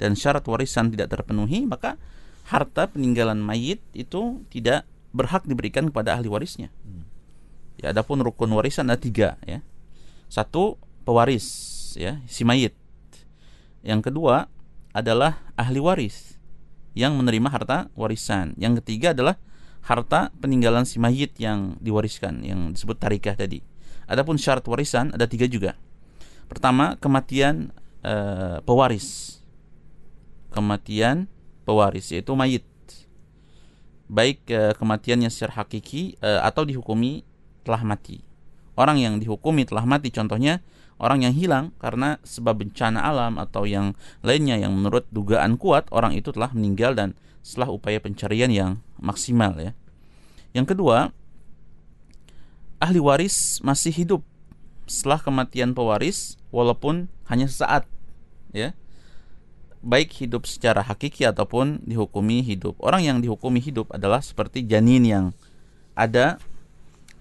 dan 0.00 0.16
syarat 0.16 0.40
warisan 0.48 0.88
tidak 0.88 1.12
terpenuhi, 1.12 1.68
maka 1.68 2.00
harta 2.48 2.88
peninggalan 2.88 3.36
mayit 3.36 3.84
itu 3.92 4.40
tidak 4.48 4.88
berhak 5.12 5.44
diberikan 5.44 5.92
kepada 5.92 6.16
ahli 6.16 6.32
warisnya. 6.32 6.72
Ya, 7.76 7.92
adapun 7.92 8.24
rukun 8.24 8.48
warisan 8.52 8.88
ada 8.88 8.96
tiga 8.96 9.36
ya. 9.44 9.60
Satu 10.32 10.80
pewaris 11.04 11.46
ya 12.00 12.24
si 12.24 12.48
mayit. 12.48 12.72
Yang 13.84 14.12
kedua 14.12 14.48
adalah 14.96 15.40
ahli 15.56 15.80
waris 15.80 16.40
yang 16.96 17.16
menerima 17.16 17.48
harta 17.52 17.78
warisan. 17.96 18.56
Yang 18.56 18.84
ketiga 18.84 19.12
adalah 19.12 19.36
harta 19.84 20.28
peninggalan 20.40 20.84
si 20.84 21.00
mayit 21.00 21.36
yang 21.40 21.80
diwariskan 21.80 22.44
yang 22.44 22.76
disebut 22.76 23.00
tarikah 23.00 23.36
tadi. 23.36 23.64
Adapun 24.04 24.36
syarat 24.36 24.64
warisan 24.68 25.12
ada 25.16 25.24
tiga 25.24 25.48
juga. 25.48 25.78
Pertama 26.50 26.98
kematian 26.98 27.70
e, 28.02 28.14
pewaris 28.66 29.39
kematian 30.50 31.30
pewaris 31.64 32.10
yaitu 32.10 32.34
mayit. 32.34 32.66
Baik 34.10 34.42
e, 34.50 34.74
kematiannya 34.74 35.30
secara 35.30 35.62
hakiki 35.62 36.18
e, 36.18 36.30
atau 36.42 36.66
dihukumi 36.66 37.22
telah 37.62 37.86
mati. 37.86 38.26
Orang 38.74 38.98
yang 38.98 39.22
dihukumi 39.22 39.64
telah 39.64 39.86
mati 39.86 40.10
contohnya 40.10 40.62
orang 41.00 41.24
yang 41.24 41.34
hilang 41.34 41.72
karena 41.78 42.18
sebab 42.26 42.66
bencana 42.66 43.00
alam 43.00 43.38
atau 43.38 43.64
yang 43.64 43.94
lainnya 44.20 44.58
yang 44.58 44.74
menurut 44.74 45.06
dugaan 45.14 45.56
kuat 45.56 45.86
orang 45.94 46.12
itu 46.12 46.34
telah 46.34 46.50
meninggal 46.52 46.92
dan 46.92 47.14
setelah 47.40 47.72
upaya 47.72 48.02
pencarian 48.02 48.52
yang 48.52 48.70
maksimal 49.00 49.54
ya. 49.56 49.72
Yang 50.52 50.76
kedua 50.76 51.14
ahli 52.80 52.98
waris 52.98 53.60
masih 53.62 53.92
hidup 53.92 54.20
setelah 54.90 55.22
kematian 55.22 55.76
pewaris 55.76 56.40
walaupun 56.50 57.06
hanya 57.30 57.46
sesaat 57.46 57.86
ya 58.50 58.74
baik 59.80 60.12
hidup 60.24 60.44
secara 60.44 60.84
hakiki 60.84 61.24
ataupun 61.24 61.80
dihukumi 61.88 62.44
hidup. 62.44 62.76
Orang 62.80 63.04
yang 63.04 63.18
dihukumi 63.24 63.60
hidup 63.60 63.88
adalah 63.92 64.20
seperti 64.20 64.64
janin 64.68 65.04
yang 65.04 65.24
ada 65.96 66.36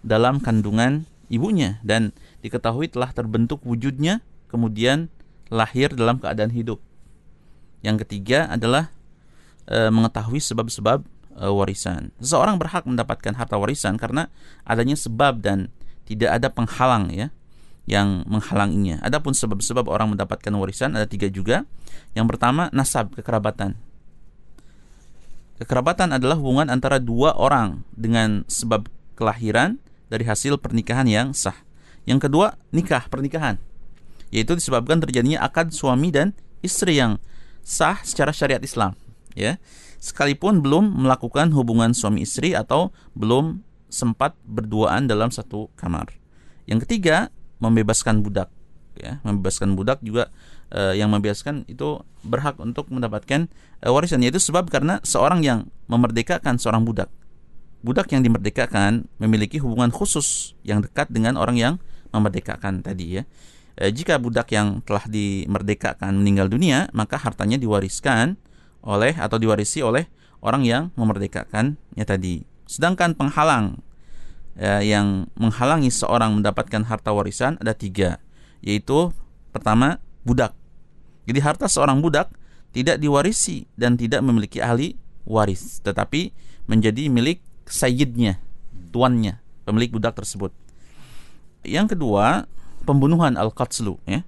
dalam 0.04 0.40
kandungan 0.44 1.08
ibunya 1.32 1.80
dan 1.84 2.12
diketahui 2.44 2.92
telah 2.92 3.12
terbentuk 3.12 3.64
wujudnya 3.64 4.20
kemudian 4.52 5.08
lahir 5.48 5.92
dalam 5.96 6.20
keadaan 6.20 6.52
hidup. 6.52 6.80
Yang 7.80 8.04
ketiga 8.08 8.52
adalah 8.52 8.92
e, 9.64 9.88
mengetahui 9.88 10.44
sebab-sebab 10.44 11.04
e, 11.40 11.46
warisan. 11.48 12.12
Seseorang 12.20 12.60
berhak 12.60 12.84
mendapatkan 12.84 13.34
harta 13.40 13.56
warisan 13.56 13.96
karena 13.96 14.28
adanya 14.68 15.00
sebab 15.00 15.40
dan 15.40 15.72
tidak 16.04 16.36
ada 16.36 16.48
penghalang 16.52 17.08
ya 17.14 17.32
yang 17.90 18.22
menghalanginya. 18.30 19.02
Adapun 19.02 19.34
sebab-sebab 19.34 19.90
orang 19.90 20.14
mendapatkan 20.14 20.54
warisan 20.54 20.94
ada 20.94 21.10
tiga 21.10 21.26
juga. 21.26 21.66
Yang 22.14 22.38
pertama 22.38 22.70
nasab 22.70 23.18
kekerabatan. 23.18 23.74
Kekerabatan 25.58 26.16
adalah 26.16 26.38
hubungan 26.38 26.70
antara 26.70 27.02
dua 27.02 27.34
orang 27.36 27.84
dengan 27.98 28.46
sebab 28.46 28.88
kelahiran 29.18 29.82
dari 30.08 30.24
hasil 30.24 30.62
pernikahan 30.62 31.10
yang 31.10 31.34
sah. 31.34 31.58
Yang 32.08 32.30
kedua 32.30 32.56
nikah 32.72 33.10
pernikahan, 33.12 33.60
yaitu 34.32 34.56
disebabkan 34.56 35.04
terjadinya 35.04 35.44
akad 35.44 35.76
suami 35.76 36.14
dan 36.14 36.32
istri 36.64 36.96
yang 36.96 37.20
sah 37.60 38.00
secara 38.06 38.32
syariat 38.32 38.64
Islam. 38.64 38.96
Ya, 39.36 39.60
sekalipun 40.00 40.64
belum 40.64 41.06
melakukan 41.06 41.52
hubungan 41.52 41.92
suami 41.92 42.24
istri 42.24 42.56
atau 42.56 42.96
belum 43.14 43.62
sempat 43.92 44.38
berduaan 44.48 45.12
dalam 45.12 45.30
satu 45.30 45.68
kamar. 45.76 46.16
Yang 46.70 46.88
ketiga 46.88 47.34
membebaskan 47.60 48.24
budak 48.24 48.50
ya. 49.00 49.24
Membebaskan 49.24 49.76
budak 49.80 50.04
juga 50.04 50.32
uh, 50.76 50.92
yang 50.92 51.12
membebaskan 51.12 51.64
itu 51.72 52.04
berhak 52.24 52.60
untuk 52.60 52.92
mendapatkan 52.92 53.48
uh, 53.84 53.92
warisan. 53.92 54.24
Yaitu 54.24 54.44
sebab 54.44 54.68
karena 54.68 55.00
seorang 55.08 55.40
yang 55.44 55.72
memerdekakan 55.88 56.60
seorang 56.60 56.84
budak. 56.84 57.08
Budak 57.80 58.12
yang 58.12 58.20
dimerdekakan 58.28 59.08
memiliki 59.24 59.56
hubungan 59.64 59.88
khusus 59.88 60.52
yang 60.68 60.84
dekat 60.84 61.08
dengan 61.08 61.40
orang 61.40 61.56
yang 61.56 61.74
memerdekakan 62.12 62.84
tadi 62.84 63.22
ya. 63.22 63.24
E, 63.80 63.88
jika 63.96 64.20
budak 64.20 64.52
yang 64.52 64.84
telah 64.84 65.08
dimerdekakan 65.08 66.12
meninggal 66.20 66.52
dunia 66.52 66.92
maka 66.92 67.16
hartanya 67.16 67.56
diwariskan 67.56 68.36
oleh 68.84 69.16
atau 69.16 69.40
diwarisi 69.40 69.80
oleh 69.80 70.12
orang 70.44 70.68
yang 70.68 70.84
memerdekakannya 71.00 72.04
tadi. 72.04 72.44
Sedangkan 72.68 73.16
penghalang 73.16 73.80
ya, 74.60 74.84
yang 74.84 75.32
menghalangi 75.40 75.88
seorang 75.88 76.36
mendapatkan 76.36 76.84
harta 76.84 77.16
warisan 77.16 77.56
ada 77.64 77.72
tiga, 77.72 78.20
yaitu 78.60 79.16
pertama 79.56 80.04
budak. 80.28 80.52
Jadi 81.24 81.40
harta 81.40 81.72
seorang 81.72 82.04
budak 82.04 82.30
tidak 82.76 83.00
diwarisi 83.00 83.66
dan 83.80 83.96
tidak 83.96 84.20
memiliki 84.20 84.60
ahli 84.60 85.00
waris, 85.24 85.80
tetapi 85.82 86.36
menjadi 86.68 87.08
milik 87.08 87.40
sayyidnya, 87.66 88.38
tuannya, 88.92 89.40
pemilik 89.64 89.90
budak 89.96 90.20
tersebut. 90.20 90.54
Yang 91.64 91.98
kedua, 91.98 92.46
pembunuhan 92.84 93.40
al-qatslu 93.40 93.98
ya. 94.06 94.28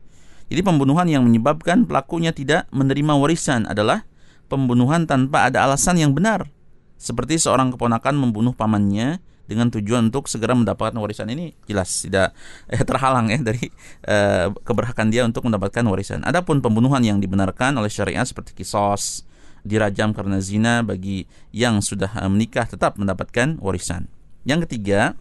Jadi 0.51 0.61
pembunuhan 0.67 1.07
yang 1.07 1.23
menyebabkan 1.23 1.87
pelakunya 1.87 2.35
tidak 2.35 2.67
menerima 2.75 3.15
warisan 3.15 3.63
adalah 3.71 4.03
pembunuhan 4.51 5.07
tanpa 5.07 5.47
ada 5.47 5.63
alasan 5.63 5.95
yang 5.95 6.11
benar. 6.11 6.51
Seperti 6.99 7.39
seorang 7.39 7.71
keponakan 7.71 8.19
membunuh 8.19 8.51
pamannya 8.51 9.23
dengan 9.49 9.69
tujuan 9.73 10.09
untuk 10.09 10.29
segera 10.29 10.55
mendapatkan 10.55 10.95
warisan 10.97 11.27
ini 11.31 11.53
jelas 11.65 12.05
tidak 12.05 12.31
eh, 12.69 12.81
terhalang 12.81 13.29
ya 13.29 13.39
dari 13.41 13.67
eh, 14.05 14.47
keberhakan 14.63 15.07
dia 15.09 15.25
untuk 15.27 15.45
mendapatkan 15.45 15.83
warisan. 15.87 16.23
Adapun 16.23 16.59
pembunuhan 16.59 17.01
yang 17.01 17.17
dibenarkan 17.19 17.75
oleh 17.77 17.89
syariat 17.89 18.23
seperti 18.23 18.55
kisos, 18.55 19.25
dirajam 19.61 20.11
karena 20.13 20.41
zina 20.41 20.81
bagi 20.81 21.29
yang 21.53 21.79
sudah 21.79 22.09
eh, 22.21 22.29
menikah 22.29 22.65
tetap 22.65 22.97
mendapatkan 22.97 23.61
warisan. 23.61 24.09
Yang 24.45 24.69
ketiga, 24.69 25.13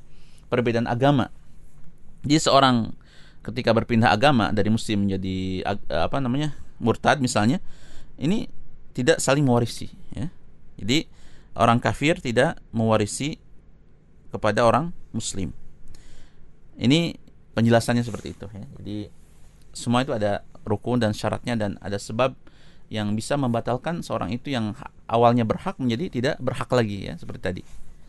perbedaan 0.48 0.88
agama. 0.88 1.28
Jadi 2.24 2.40
seorang 2.40 2.92
ketika 3.40 3.72
berpindah 3.72 4.12
agama 4.12 4.52
dari 4.52 4.68
muslim 4.72 5.08
menjadi 5.08 5.64
eh, 5.64 6.02
apa 6.04 6.20
namanya? 6.20 6.56
murtad 6.80 7.20
misalnya, 7.20 7.60
ini 8.16 8.48
tidak 8.96 9.20
saling 9.20 9.44
mewarisi 9.44 9.92
ya. 10.16 10.32
Jadi 10.80 11.04
orang 11.52 11.76
kafir 11.76 12.16
tidak 12.24 12.56
mewarisi 12.72 13.36
kepada 14.30 14.64
orang 14.64 14.94
muslim. 15.10 15.52
Ini 16.80 17.18
penjelasannya 17.52 18.06
seperti 18.06 18.32
itu 18.32 18.46
ya. 18.48 18.64
Jadi 18.80 18.98
semua 19.74 20.02
itu 20.06 20.14
ada 20.16 20.46
rukun 20.64 21.02
dan 21.02 21.12
syaratnya 21.12 21.58
dan 21.58 21.76
ada 21.82 21.98
sebab 22.00 22.34
yang 22.90 23.14
bisa 23.14 23.38
membatalkan 23.38 24.02
seorang 24.02 24.34
itu 24.34 24.50
yang 24.50 24.74
awalnya 25.06 25.46
berhak 25.46 25.78
menjadi 25.78 26.10
tidak 26.10 26.34
berhak 26.42 26.70
lagi 26.70 27.06
ya 27.06 27.14
seperti 27.14 27.40
tadi. 27.42 27.62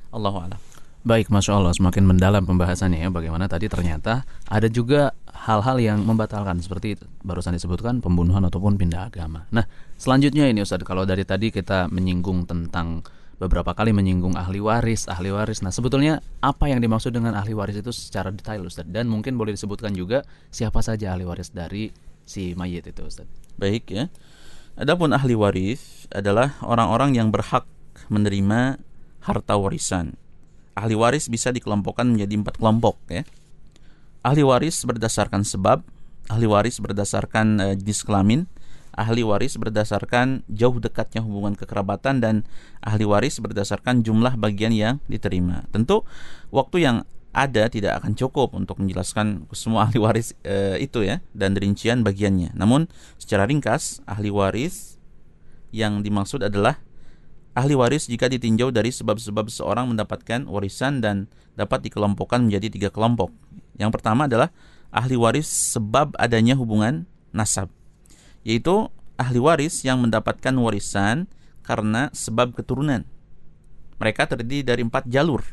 Allahu 0.09 0.37
a'lam. 0.41 0.61
Baik, 1.01 1.33
Masya 1.33 1.57
Allah, 1.57 1.73
semakin 1.73 2.05
mendalam 2.05 2.45
pembahasannya 2.45 3.01
ya 3.01 3.09
Bagaimana 3.09 3.49
tadi 3.49 3.65
ternyata 3.65 4.21
ada 4.45 4.69
juga 4.69 5.17
hal-hal 5.33 5.81
yang 5.81 6.05
membatalkan 6.05 6.61
Seperti 6.61 6.93
barusan 7.25 7.57
disebutkan 7.57 8.05
pembunuhan 8.05 8.45
ataupun 8.45 8.77
pindah 8.77 9.09
agama 9.09 9.49
Nah, 9.49 9.65
selanjutnya 9.97 10.45
ini 10.45 10.61
Ustadz 10.61 10.85
Kalau 10.85 11.01
dari 11.01 11.25
tadi 11.25 11.49
kita 11.49 11.89
menyinggung 11.89 12.45
tentang 12.45 13.01
Beberapa 13.41 13.73
kali 13.73 13.89
menyinggung 13.89 14.37
ahli 14.37 14.61
waris, 14.61 15.09
ahli 15.09 15.33
waris. 15.33 15.65
Nah, 15.65 15.73
sebetulnya 15.73 16.21
apa 16.45 16.69
yang 16.69 16.77
dimaksud 16.77 17.09
dengan 17.09 17.33
ahli 17.33 17.57
waris 17.57 17.73
itu 17.73 17.89
secara 17.89 18.29
detail 18.29 18.61
Ustadz 18.61 18.93
Dan 18.93 19.09
mungkin 19.09 19.33
boleh 19.33 19.57
disebutkan 19.57 19.97
juga 19.97 20.21
siapa 20.53 20.85
saja 20.85 21.17
ahli 21.17 21.25
waris 21.25 21.49
dari 21.49 21.89
si 22.21 22.53
mayit 22.53 22.85
itu 22.85 23.01
Ustadz 23.01 23.57
Baik 23.57 23.89
ya. 23.89 24.13
Adapun 24.77 25.09
ahli 25.17 25.33
waris 25.33 26.05
adalah 26.13 26.53
orang-orang 26.61 27.17
yang 27.17 27.33
berhak 27.33 27.65
menerima 28.13 28.77
harta 29.25 29.57
warisan. 29.57 30.13
Ahli 30.77 30.93
waris 30.93 31.25
bisa 31.25 31.49
dikelompokkan 31.49 32.05
menjadi 32.05 32.45
empat 32.45 32.61
kelompok 32.61 33.01
ya. 33.09 33.25
Ahli 34.21 34.45
waris 34.45 34.85
berdasarkan 34.85 35.41
sebab, 35.41 35.81
ahli 36.29 36.45
waris 36.45 36.77
berdasarkan 36.77 37.47
uh, 37.57 37.73
jenis 37.73 38.05
kelamin, 38.05 38.45
ahli 38.91 39.23
waris 39.23 39.55
berdasarkan 39.55 40.43
jauh 40.51 40.75
dekatnya 40.79 41.23
hubungan 41.23 41.55
kekerabatan 41.55 42.19
dan 42.19 42.35
ahli 42.83 43.07
waris 43.07 43.39
berdasarkan 43.39 44.03
jumlah 44.03 44.35
bagian 44.35 44.75
yang 44.75 44.99
diterima. 45.07 45.63
Tentu 45.71 46.03
waktu 46.51 46.83
yang 46.83 46.97
ada 47.31 47.71
tidak 47.71 48.03
akan 48.03 48.11
cukup 48.19 48.51
untuk 48.51 48.83
menjelaskan 48.83 49.47
semua 49.55 49.87
ahli 49.87 50.03
waris 50.03 50.35
e, 50.43 50.83
itu 50.83 51.07
ya 51.07 51.23
dan 51.31 51.55
rincian 51.55 52.03
bagiannya. 52.03 52.51
Namun 52.51 52.91
secara 53.15 53.47
ringkas 53.47 54.03
ahli 54.03 54.27
waris 54.27 54.99
yang 55.71 56.03
dimaksud 56.03 56.43
adalah 56.43 56.83
ahli 57.55 57.75
waris 57.75 58.11
jika 58.11 58.27
ditinjau 58.27 58.75
dari 58.75 58.91
sebab-sebab 58.91 59.47
seorang 59.47 59.87
mendapatkan 59.87 60.43
warisan 60.47 60.99
dan 60.99 61.31
dapat 61.55 61.87
dikelompokkan 61.87 62.43
menjadi 62.43 62.67
tiga 62.67 62.89
kelompok. 62.91 63.31
Yang 63.79 63.91
pertama 63.95 64.27
adalah 64.27 64.51
ahli 64.91 65.15
waris 65.15 65.47
sebab 65.47 66.15
adanya 66.19 66.59
hubungan 66.59 67.07
nasab, 67.31 67.71
yaitu 68.41 68.89
ahli 69.19 69.37
waris 69.37 69.85
yang 69.85 70.01
mendapatkan 70.01 70.53
warisan 70.57 71.29
karena 71.61 72.09
sebab 72.13 72.57
keturunan. 72.57 73.05
Mereka 74.01 74.25
terdiri 74.25 74.65
dari 74.65 74.81
empat 74.81 75.05
jalur. 75.05 75.45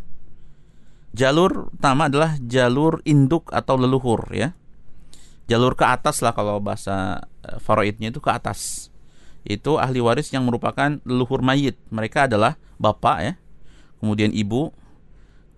Jalur 1.12 1.72
pertama 1.76 2.08
adalah 2.08 2.36
jalur 2.40 3.00
induk 3.04 3.52
atau 3.52 3.76
leluhur 3.76 4.24
ya. 4.32 4.56
Jalur 5.48 5.76
ke 5.76 5.84
atas 5.84 6.20
lah 6.20 6.36
kalau 6.36 6.60
bahasa 6.60 7.24
eh, 7.44 7.56
faraidnya 7.60 8.12
itu 8.12 8.20
ke 8.20 8.28
atas 8.28 8.92
itu 9.48 9.80
ahli 9.80 10.04
waris 10.04 10.28
yang 10.28 10.44
merupakan 10.44 11.00
leluhur 11.08 11.40
mayit. 11.40 11.80
Mereka 11.88 12.28
adalah 12.28 12.60
bapak 12.76 13.16
ya, 13.24 13.32
kemudian 14.02 14.28
ibu, 14.36 14.76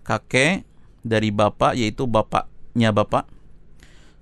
kakek 0.07 0.63
dari 1.03 1.29
bapak 1.33 1.75
yaitu 1.75 2.07
bapaknya 2.07 2.95
bapak. 2.95 3.27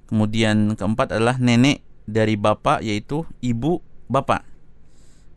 Kemudian 0.09 0.73
keempat 0.73 1.13
adalah 1.13 1.37
nenek 1.37 1.85
dari 2.09 2.33
bapak 2.33 2.81
yaitu 2.81 3.23
ibu 3.39 3.79
bapak. 4.09 4.41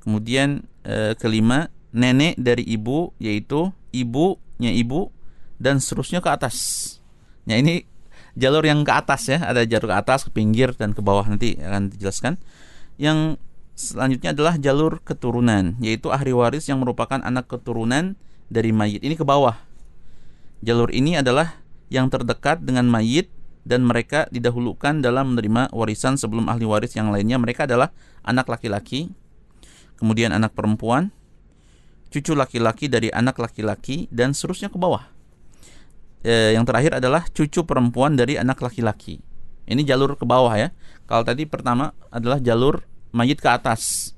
Kemudian 0.00 0.64
e, 0.82 1.14
kelima 1.20 1.68
nenek 1.92 2.40
dari 2.40 2.64
ibu 2.64 3.12
yaitu 3.20 3.70
ibunya 3.92 4.72
ibu 4.72 5.12
dan 5.60 5.78
seterusnya 5.78 6.24
ke 6.24 6.32
atas. 6.32 6.56
Ya 7.44 7.60
ini 7.60 7.84
jalur 8.34 8.64
yang 8.64 8.82
ke 8.82 8.92
atas 8.92 9.28
ya, 9.28 9.44
ada 9.44 9.62
jalur 9.68 9.92
ke 9.92 9.96
atas, 10.00 10.24
ke 10.26 10.30
pinggir 10.32 10.72
dan 10.74 10.96
ke 10.96 11.04
bawah 11.04 11.28
nanti 11.28 11.60
akan 11.60 11.92
dijelaskan. 11.92 12.40
Yang 12.96 13.36
Selanjutnya 13.72 14.36
adalah 14.36 14.60
jalur 14.60 15.00
keturunan, 15.00 15.80
yaitu 15.80 16.12
ahli 16.12 16.36
waris 16.36 16.68
yang 16.68 16.84
merupakan 16.84 17.18
anak 17.24 17.48
keturunan 17.48 18.20
dari 18.52 18.68
mayit. 18.68 19.00
Ini 19.00 19.16
ke 19.16 19.24
bawah. 19.24 19.56
Jalur 20.60 20.92
ini 20.92 21.16
adalah 21.16 21.56
yang 21.88 22.12
terdekat 22.12 22.60
dengan 22.60 22.86
mayit 22.86 23.32
dan 23.62 23.86
mereka 23.86 24.26
didahulukan 24.30 25.02
dalam 25.02 25.34
menerima 25.34 25.70
warisan 25.70 26.18
sebelum 26.18 26.50
ahli 26.50 26.66
waris 26.66 26.94
yang 26.98 27.14
lainnya. 27.14 27.38
Mereka 27.38 27.70
adalah 27.70 27.94
anak 28.26 28.50
laki-laki, 28.50 29.10
kemudian 29.98 30.34
anak 30.34 30.54
perempuan, 30.54 31.14
cucu 32.10 32.34
laki-laki 32.34 32.90
dari 32.90 33.08
anak 33.10 33.38
laki-laki 33.38 34.10
dan 34.10 34.34
seterusnya 34.34 34.70
ke 34.70 34.78
bawah. 34.78 35.06
E, 36.22 36.54
yang 36.54 36.66
terakhir 36.66 36.98
adalah 36.98 37.26
cucu 37.30 37.62
perempuan 37.62 38.18
dari 38.18 38.38
anak 38.38 38.58
laki-laki. 38.58 39.22
Ini 39.62 39.82
jalur 39.86 40.18
ke 40.18 40.26
bawah 40.26 40.52
ya. 40.58 40.74
Kalau 41.06 41.22
tadi 41.22 41.46
pertama 41.46 41.94
adalah 42.10 42.42
jalur 42.42 42.82
mayit 43.14 43.38
ke 43.38 43.46
atas 43.46 44.12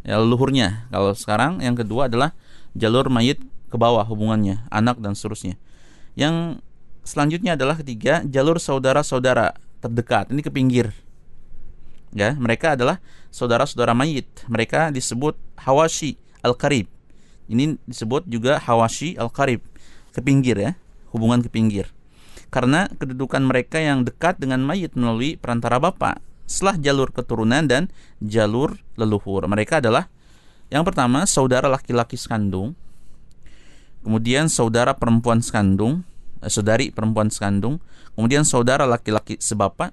ya 0.00 0.16
leluhurnya 0.16 0.88
kalau 0.88 1.12
sekarang 1.12 1.60
yang 1.60 1.76
kedua 1.76 2.08
adalah 2.08 2.32
jalur 2.72 3.12
mayit 3.12 3.40
ke 3.68 3.76
bawah 3.76 4.02
hubungannya 4.08 4.64
anak 4.72 4.98
dan 4.98 5.12
seterusnya 5.12 5.60
yang 6.16 6.58
selanjutnya 7.02 7.54
adalah 7.56 7.78
ketiga 7.80 8.24
jalur 8.26 8.60
saudara-saudara 8.60 9.56
terdekat. 9.80 10.28
Ini 10.30 10.40
ke 10.44 10.50
pinggir. 10.52 10.92
Ya 12.10 12.34
mereka 12.34 12.74
adalah 12.74 12.98
saudara-saudara 13.30 13.94
mayit. 13.94 14.26
Mereka 14.50 14.90
disebut 14.90 15.38
hawashi 15.60 16.18
al-karib. 16.42 16.90
Ini 17.50 17.78
disebut 17.86 18.26
juga 18.26 18.58
hawashi 18.62 19.14
al-karib. 19.18 19.62
Ke 20.10 20.20
pinggir 20.20 20.58
ya 20.58 20.72
hubungan 21.14 21.42
ke 21.42 21.50
pinggir. 21.50 21.90
Karena 22.50 22.90
kedudukan 22.90 23.46
mereka 23.46 23.78
yang 23.78 24.02
dekat 24.02 24.42
dengan 24.42 24.62
mayit 24.66 24.98
melalui 24.98 25.38
perantara 25.38 25.78
bapak 25.78 26.18
setelah 26.50 26.74
jalur 26.82 27.14
keturunan 27.14 27.62
dan 27.62 27.86
jalur 28.18 28.74
leluhur. 28.98 29.46
Mereka 29.46 29.78
adalah 29.78 30.10
yang 30.70 30.82
pertama 30.82 31.26
saudara 31.30 31.70
laki-laki 31.70 32.18
sekandung, 32.18 32.74
kemudian 34.02 34.50
saudara 34.50 34.94
perempuan 34.94 35.42
sekandung, 35.42 36.02
saudari 36.48 36.88
perempuan 36.94 37.28
sekandung, 37.28 37.82
kemudian 38.16 38.46
saudara 38.46 38.88
laki-laki 38.88 39.36
sebapak, 39.36 39.92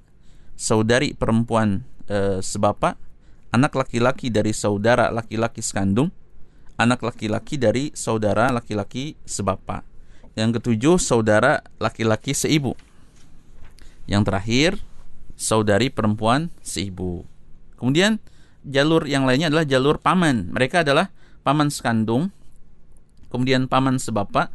saudari 0.56 1.12
perempuan 1.12 1.84
eh, 2.08 2.40
sebapak, 2.40 2.96
anak 3.52 3.76
laki-laki 3.76 4.32
dari 4.32 4.56
saudara 4.56 5.12
laki-laki 5.12 5.60
sekandung, 5.60 6.14
anak 6.80 7.04
laki-laki 7.04 7.60
dari 7.60 7.92
saudara 7.92 8.54
laki-laki 8.54 9.20
sebapak. 9.28 9.84
Yang 10.38 10.62
ketujuh 10.62 11.02
saudara 11.02 11.66
laki-laki 11.82 12.38
seibu. 12.38 12.78
Yang 14.06 14.24
terakhir 14.30 14.72
saudari 15.34 15.90
perempuan 15.90 16.54
seibu. 16.62 17.26
Kemudian 17.78 18.22
jalur 18.62 19.06
yang 19.10 19.26
lainnya 19.26 19.50
adalah 19.50 19.66
jalur 19.66 19.98
paman. 19.98 20.54
Mereka 20.54 20.86
adalah 20.86 21.10
paman 21.42 21.74
sekandung, 21.74 22.30
kemudian 23.34 23.66
paman 23.66 23.98
sebapak, 23.98 24.54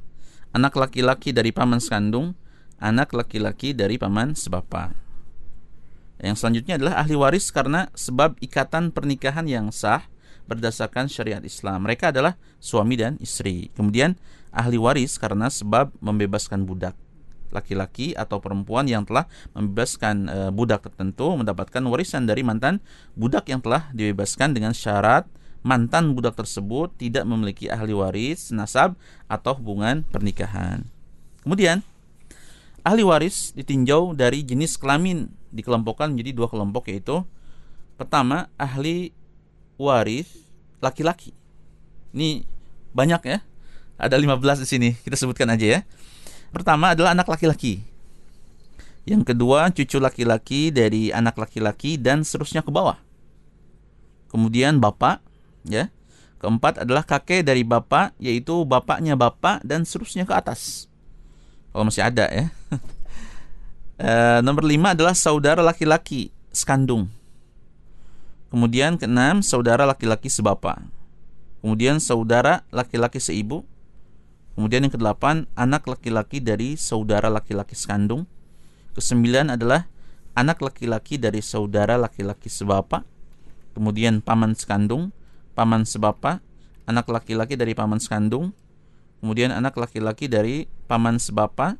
anak 0.53 0.77
laki-laki 0.77 1.33
dari 1.33 1.51
paman 1.51 1.81
sekandung, 1.81 2.37
anak 2.81 3.12
laki-laki 3.17 3.73
dari 3.73 3.97
paman 3.97 4.37
sebapak. 4.37 4.93
Yang 6.23 6.38
selanjutnya 6.38 6.79
adalah 6.79 7.03
ahli 7.03 7.19
waris 7.19 7.51
karena 7.51 7.91
sebab 7.99 8.38
ikatan 8.38 8.95
pernikahan 8.95 9.49
yang 9.51 9.75
sah 9.75 10.07
berdasarkan 10.47 11.11
syariat 11.11 11.43
Islam. 11.43 11.83
Mereka 11.83 12.15
adalah 12.15 12.38
suami 12.62 12.95
dan 12.95 13.19
istri. 13.19 13.75
Kemudian 13.75 14.15
ahli 14.55 14.79
waris 14.79 15.19
karena 15.19 15.51
sebab 15.51 15.91
membebaskan 15.99 16.62
budak 16.62 16.95
laki-laki 17.53 18.17
atau 18.17 18.41
perempuan 18.41 18.88
yang 18.88 19.05
telah 19.05 19.29
membebaskan 19.53 20.17
e, 20.25 20.38
budak 20.57 20.88
tertentu 20.88 21.37
mendapatkan 21.37 21.85
warisan 21.85 22.25
dari 22.25 22.41
mantan 22.41 22.81
budak 23.12 23.45
yang 23.53 23.61
telah 23.61 23.93
dibebaskan 23.93 24.57
dengan 24.57 24.73
syarat 24.73 25.29
mantan 25.62 26.14
budak 26.14 26.35
tersebut 26.38 26.90
tidak 26.98 27.22
memiliki 27.27 27.70
ahli 27.70 27.94
waris, 27.94 28.51
nasab 28.51 28.98
atau 29.31 29.55
hubungan 29.57 30.03
pernikahan. 30.07 30.87
Kemudian 31.42 31.83
ahli 32.83 33.03
waris 33.07 33.55
ditinjau 33.55 34.14
dari 34.14 34.42
jenis 34.42 34.79
kelamin 34.79 35.31
dikelompokkan 35.55 36.11
menjadi 36.11 36.35
dua 36.35 36.51
kelompok 36.51 36.90
yaitu 36.90 37.22
pertama 37.94 38.51
ahli 38.59 39.14
waris 39.79 40.29
laki-laki. 40.83 41.31
Ini 42.12 42.42
banyak 42.92 43.22
ya. 43.25 43.38
Ada 43.96 44.18
15 44.18 44.62
di 44.62 44.66
sini. 44.66 44.90
Kita 44.98 45.14
sebutkan 45.14 45.46
aja 45.46 45.79
ya. 45.79 45.81
Pertama 46.51 46.92
adalah 46.92 47.14
anak 47.14 47.31
laki-laki. 47.31 47.81
Yang 49.03 49.35
kedua 49.35 49.70
cucu 49.75 49.98
laki-laki 49.98 50.70
dari 50.70 51.11
anak 51.11 51.35
laki-laki 51.38 51.98
dan 51.98 52.22
seterusnya 52.22 52.62
ke 52.62 52.70
bawah. 52.70 52.98
Kemudian 54.31 54.79
bapak, 54.79 55.18
ya. 55.66 55.90
Keempat 56.42 56.83
adalah 56.83 57.07
kakek 57.07 57.46
dari 57.46 57.62
bapak, 57.62 58.18
yaitu 58.18 58.66
bapaknya 58.66 59.14
bapak 59.14 59.62
dan 59.62 59.87
seterusnya 59.87 60.27
ke 60.27 60.35
atas. 60.35 60.90
Kalau 61.70 61.87
masih 61.87 62.03
ada 62.03 62.27
ya. 62.27 62.51
e, 64.03 64.11
nomor 64.42 64.66
lima 64.66 64.92
adalah 64.92 65.14
saudara 65.14 65.62
laki-laki 65.62 66.35
sekandung. 66.51 67.07
Kemudian 68.51 68.98
keenam 68.98 69.40
saudara 69.40 69.87
laki-laki 69.87 70.27
sebapak. 70.27 70.83
Kemudian 71.62 72.03
saudara 72.03 72.66
laki-laki 72.75 73.22
seibu. 73.22 73.62
Kemudian 74.59 74.85
yang 74.85 74.92
kedelapan, 74.92 75.48
anak 75.57 75.87
laki-laki 75.88 76.42
dari 76.42 76.75
saudara 76.77 77.33
laki-laki 77.33 77.72
sekandung. 77.72 78.29
Kesembilan 78.92 79.57
adalah 79.57 79.88
anak 80.37 80.61
laki-laki 80.61 81.16
dari 81.16 81.40
saudara 81.40 81.96
laki-laki 81.96 82.48
sebapak, 82.48 83.05
kemudian 83.77 84.20
paman 84.20 84.57
sekandung, 84.57 85.12
paman 85.53 85.85
sebapak, 85.85 86.41
anak 86.88 87.07
laki-laki 87.09 87.55
dari 87.57 87.73
paman 87.77 88.01
sekandung, 88.03 88.53
kemudian 89.23 89.55
anak 89.55 89.79
laki-laki 89.79 90.27
dari 90.27 90.67
paman 90.91 91.17
sebapak, 91.21 91.79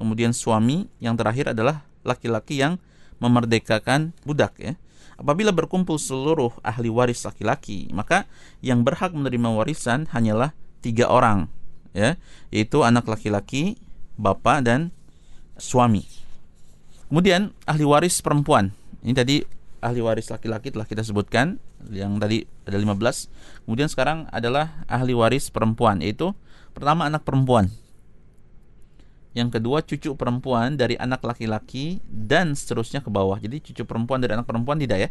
kemudian 0.00 0.32
suami, 0.32 0.88
yang 1.02 1.14
terakhir 1.18 1.52
adalah 1.52 1.84
laki-laki 2.06 2.58
yang 2.62 2.80
memerdekakan 3.20 4.16
budak 4.24 4.56
ya. 4.56 4.72
Apabila 5.20 5.52
berkumpul 5.52 6.00
seluruh 6.00 6.56
ahli 6.64 6.88
waris 6.88 7.28
laki-laki, 7.28 7.92
maka 7.92 8.24
yang 8.64 8.80
berhak 8.80 9.12
menerima 9.12 9.52
warisan 9.52 10.08
hanyalah 10.08 10.56
tiga 10.80 11.12
orang, 11.12 11.52
ya, 11.92 12.16
yaitu 12.48 12.80
anak 12.80 13.04
laki-laki, 13.04 13.76
bapak 14.16 14.64
dan 14.64 14.88
suami. 15.60 16.08
Kemudian 17.12 17.52
ahli 17.68 17.84
waris 17.84 18.24
perempuan. 18.24 18.72
Ini 19.04 19.12
tadi 19.12 19.36
ahli 19.84 20.00
waris 20.00 20.32
laki-laki 20.32 20.72
telah 20.72 20.88
kita 20.88 21.04
sebutkan, 21.04 21.60
yang 21.88 22.20
tadi 22.20 22.44
ada 22.68 22.76
15. 22.76 23.64
Kemudian 23.64 23.88
sekarang 23.88 24.28
adalah 24.28 24.84
ahli 24.84 25.16
waris 25.16 25.48
perempuan, 25.48 26.04
yaitu 26.04 26.36
pertama 26.76 27.08
anak 27.08 27.24
perempuan. 27.24 27.72
Yang 29.30 29.58
kedua 29.58 29.78
cucu 29.86 30.10
perempuan 30.18 30.74
dari 30.74 30.98
anak 30.98 31.22
laki-laki 31.22 32.02
dan 32.04 32.58
seterusnya 32.58 32.98
ke 32.98 33.08
bawah. 33.08 33.38
Jadi 33.38 33.62
cucu 33.62 33.82
perempuan 33.86 34.18
dari 34.18 34.34
anak 34.34 34.46
perempuan 34.46 34.76
tidak 34.76 34.98
ya. 35.06 35.10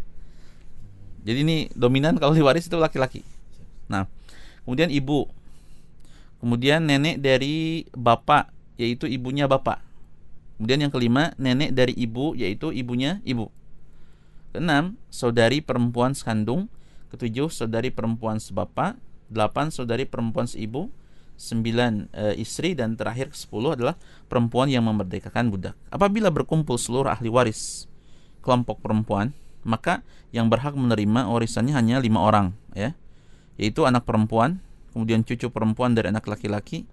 Jadi 1.24 1.40
ini 1.44 1.58
dominan 1.72 2.20
kalau 2.20 2.36
diwaris 2.36 2.68
itu 2.68 2.76
laki-laki. 2.76 3.24
Nah, 3.88 4.08
kemudian 4.68 4.92
ibu. 4.92 5.28
Kemudian 6.40 6.88
nenek 6.88 7.20
dari 7.20 7.88
bapak 7.96 8.52
yaitu 8.80 9.08
ibunya 9.08 9.48
bapak. 9.48 9.84
Kemudian 10.60 10.88
yang 10.88 10.92
kelima, 10.92 11.32
nenek 11.40 11.72
dari 11.72 11.96
ibu 11.96 12.36
yaitu 12.36 12.72
ibunya 12.76 13.24
ibu. 13.24 13.52
Keenam, 14.52 14.98
saudari 15.14 15.62
perempuan 15.62 16.18
sekandung. 16.18 16.70
Ketujuh, 17.14 17.50
saudari 17.50 17.90
perempuan 17.94 18.38
sebapak. 18.38 18.98
Delapan, 19.30 19.70
saudari 19.70 20.10
perempuan 20.10 20.50
seibu 20.50 20.90
sembilan 21.40 22.12
e, 22.12 22.24
istri 22.44 22.76
dan 22.76 23.00
terakhir 23.00 23.32
sepuluh 23.32 23.72
adalah 23.72 23.96
perempuan 24.28 24.68
yang 24.68 24.84
memerdekakan 24.84 25.48
budak. 25.48 25.74
Apabila 25.88 26.28
berkumpul 26.28 26.76
seluruh 26.76 27.16
ahli 27.16 27.32
waris 27.32 27.88
kelompok 28.44 28.84
perempuan, 28.84 29.32
maka 29.64 30.04
yang 30.36 30.52
berhak 30.52 30.76
menerima 30.76 31.32
warisannya 31.32 31.72
hanya 31.72 32.04
lima 32.04 32.28
orang, 32.28 32.52
ya, 32.76 32.92
yaitu 33.56 33.88
anak 33.88 34.04
perempuan, 34.04 34.60
kemudian 34.92 35.24
cucu 35.24 35.48
perempuan 35.48 35.96
dari 35.96 36.12
anak 36.12 36.28
laki-laki, 36.28 36.84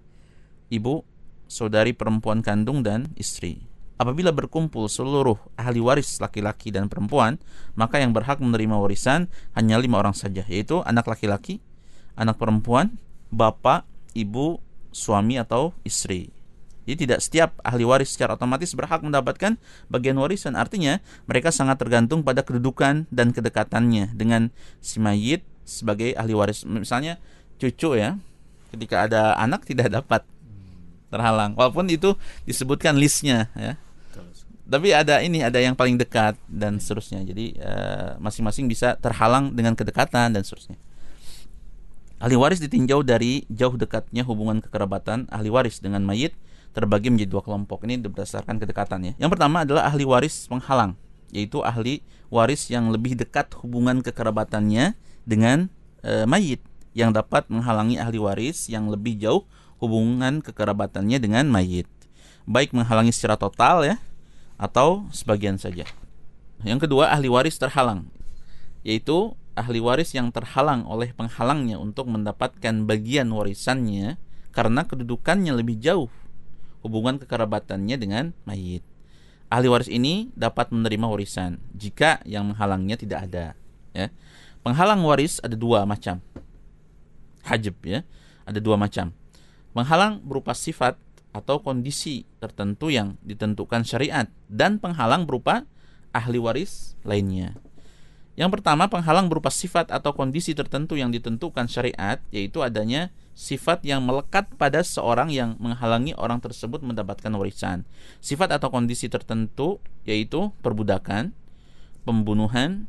ibu, 0.71 1.03
saudari 1.51 1.91
perempuan 1.91 2.39
kandung 2.39 2.83
dan 2.87 3.11
istri. 3.19 3.67
Apabila 3.97 4.29
berkumpul 4.29 4.85
seluruh 4.85 5.41
ahli 5.57 5.81
waris 5.81 6.21
laki-laki 6.21 6.69
dan 6.69 6.85
perempuan, 6.85 7.41
maka 7.73 7.97
yang 7.97 8.13
berhak 8.13 8.37
menerima 8.37 8.77
warisan 8.77 9.25
hanya 9.57 9.81
lima 9.81 9.97
orang 9.97 10.13
saja, 10.13 10.45
yaitu 10.45 10.85
anak 10.85 11.09
laki-laki, 11.09 11.57
anak 12.13 12.37
perempuan, 12.37 12.93
bapak, 13.33 13.89
ibu, 14.13 14.61
suami 14.93 15.41
atau 15.41 15.73
istri. 15.81 16.29
Jadi 16.87 17.03
tidak 17.03 17.19
setiap 17.19 17.49
ahli 17.67 17.83
waris 17.83 18.15
secara 18.15 18.39
otomatis 18.39 18.71
berhak 18.71 19.03
mendapatkan 19.03 19.59
bagian 19.91 20.15
warisan. 20.15 20.55
Artinya 20.55 21.03
mereka 21.27 21.51
sangat 21.51 21.81
tergantung 21.83 22.23
pada 22.23 22.47
kedudukan 22.47 23.09
dan 23.11 23.35
kedekatannya 23.35 24.15
dengan 24.15 24.55
si 24.79 25.03
mayit 25.03 25.43
sebagai 25.67 26.15
ahli 26.15 26.31
waris. 26.31 26.63
Misalnya 26.63 27.19
cucu 27.59 27.99
ya, 27.99 28.15
ketika 28.71 29.03
ada 29.03 29.35
anak 29.35 29.67
tidak 29.67 29.91
dapat 29.91 30.23
terhalang. 31.11 31.59
Walaupun 31.59 31.91
itu 31.91 32.15
disebutkan 32.47 32.95
listnya 32.95 33.51
ya. 33.59 33.75
Tapi 34.67 34.91
ada 34.91 35.23
ini 35.23 35.39
ada 35.39 35.63
yang 35.63 35.79
paling 35.79 35.95
dekat 35.95 36.35
dan 36.51 36.75
seterusnya. 36.83 37.23
Jadi 37.23 37.55
eh, 37.55 38.19
masing-masing 38.19 38.67
uh, 38.67 38.69
bisa 38.69 38.89
terhalang 38.99 39.55
dengan 39.55 39.79
kedekatan 39.79 40.35
dan 40.35 40.43
seterusnya. 40.43 40.75
Ahli 42.19 42.35
waris 42.35 42.59
ditinjau 42.59 43.05
dari 43.05 43.47
jauh 43.47 43.77
dekatnya 43.77 44.25
hubungan 44.25 44.57
kekerabatan 44.59 45.29
ahli 45.29 45.53
waris 45.53 45.77
dengan 45.77 46.01
mayit 46.01 46.33
terbagi 46.73 47.13
menjadi 47.13 47.29
dua 47.29 47.45
kelompok. 47.45 47.85
Ini 47.85 48.01
berdasarkan 48.01 48.57
kedekatannya. 48.57 49.21
Yang 49.21 49.29
pertama 49.37 49.61
adalah 49.63 49.85
ahli 49.85 50.01
waris 50.01 50.49
penghalang, 50.49 50.97
yaitu 51.29 51.61
ahli 51.61 52.01
waris 52.33 52.73
yang 52.73 52.89
lebih 52.89 53.13
dekat 53.13 53.53
hubungan 53.61 54.01
kekerabatannya 54.01 54.97
dengan 55.29 55.69
e, 56.01 56.25
mayit 56.25 56.57
yang 56.97 57.13
dapat 57.13 57.45
menghalangi 57.53 58.01
ahli 58.01 58.17
waris 58.17 58.65
yang 58.65 58.89
lebih 58.89 59.13
jauh 59.21 59.45
hubungan 59.77 60.41
kekerabatannya 60.41 61.21
dengan 61.21 61.45
mayit. 61.53 61.85
Baik 62.49 62.73
menghalangi 62.73 63.13
secara 63.13 63.37
total 63.37 63.85
ya 63.85 63.95
atau 64.57 65.05
sebagian 65.13 65.61
saja. 65.61 65.85
Yang 66.65 66.89
kedua, 66.89 67.13
ahli 67.13 67.29
waris 67.29 67.61
terhalang, 67.61 68.09
yaitu 68.81 69.37
ahli 69.53 69.81
waris 69.81 70.13
yang 70.13 70.33
terhalang 70.33 70.85
oleh 70.85 71.13
penghalangnya 71.13 71.77
untuk 71.77 72.09
mendapatkan 72.09 72.85
bagian 72.85 73.29
warisannya 73.29 74.17
karena 74.53 74.81
kedudukannya 74.85 75.53
lebih 75.53 75.77
jauh 75.77 76.09
hubungan 76.81 77.21
kekerabatannya 77.21 77.95
dengan 77.97 78.25
mayit. 78.45 78.81
Ahli 79.47 79.71
waris 79.71 79.87
ini 79.87 80.29
dapat 80.35 80.73
menerima 80.75 81.07
warisan 81.07 81.61
jika 81.71 82.19
yang 82.27 82.51
menghalangnya 82.51 82.99
tidak 82.99 83.19
ada. 83.31 83.45
Ya. 83.95 84.11
Penghalang 84.61 85.01
waris 85.07 85.39
ada 85.39 85.55
dua 85.55 85.87
macam. 85.87 86.19
Hajib 87.47 87.79
ya, 87.87 88.03
ada 88.43 88.59
dua 88.59 88.75
macam. 88.75 89.15
Penghalang 89.71 90.19
berupa 90.19 90.51
sifat 90.51 90.99
atau 91.37 91.61
kondisi 91.61 92.25
tertentu 92.41 92.89
yang 92.89 93.13
ditentukan 93.21 93.85
syariat 93.85 94.25
dan 94.49 94.81
penghalang 94.81 95.29
berupa 95.29 95.69
ahli 96.09 96.41
waris 96.41 96.97
lainnya. 97.05 97.53
Yang 98.37 98.61
pertama, 98.61 98.85
penghalang 98.85 99.29
berupa 99.29 99.49
sifat 99.49 99.89
atau 99.89 100.13
kondisi 100.13 100.53
tertentu 100.53 100.93
yang 100.93 101.09
ditentukan 101.09 101.65
syariat, 101.65 102.21
yaitu 102.29 102.61
adanya 102.61 103.09
sifat 103.33 103.81
yang 103.81 104.05
melekat 104.05 104.49
pada 104.61 104.85
seorang 104.85 105.33
yang 105.33 105.57
menghalangi 105.57 106.13
orang 106.17 106.37
tersebut 106.37 106.81
mendapatkan 106.85 107.33
warisan. 107.33 107.85
Sifat 108.21 108.53
atau 108.53 108.69
kondisi 108.73 109.09
tertentu 109.09 109.81
yaitu 110.05 110.53
perbudakan, 110.61 111.33
pembunuhan, 112.05 112.85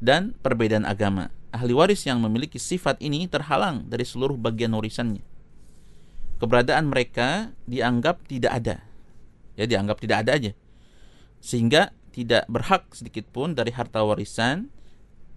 dan 0.00 0.36
perbedaan 0.40 0.84
agama. 0.88 1.32
Ahli 1.48 1.72
waris 1.72 2.04
yang 2.04 2.20
memiliki 2.20 2.60
sifat 2.60 3.00
ini 3.00 3.24
terhalang 3.28 3.88
dari 3.88 4.04
seluruh 4.04 4.36
bagian 4.36 4.76
warisannya. 4.76 5.24
Keberadaan 6.38 6.90
mereka 6.90 7.50
dianggap 7.66 8.22
tidak 8.30 8.52
ada. 8.62 8.76
Ya, 9.58 9.66
dianggap 9.66 9.98
tidak 9.98 10.22
ada 10.26 10.38
aja. 10.38 10.52
Sehingga 11.42 11.90
tidak 12.14 12.46
berhak 12.46 12.86
sedikit 12.94 13.26
pun 13.30 13.54
dari 13.58 13.74
harta 13.74 14.02
warisan 14.02 14.70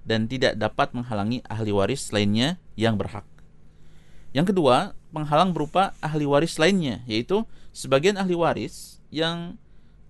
dan 0.01 0.25
tidak 0.25 0.57
dapat 0.57 0.93
menghalangi 0.97 1.45
ahli 1.45 1.69
waris 1.73 2.09
lainnya 2.09 2.57
yang 2.77 2.97
berhak. 2.97 3.25
Yang 4.33 4.55
kedua, 4.55 4.97
penghalang 5.11 5.51
berupa 5.51 5.93
ahli 5.99 6.25
waris 6.25 6.57
lainnya, 6.57 7.03
yaitu 7.05 7.43
sebagian 7.75 8.17
ahli 8.17 8.33
waris 8.33 9.03
yang 9.13 9.59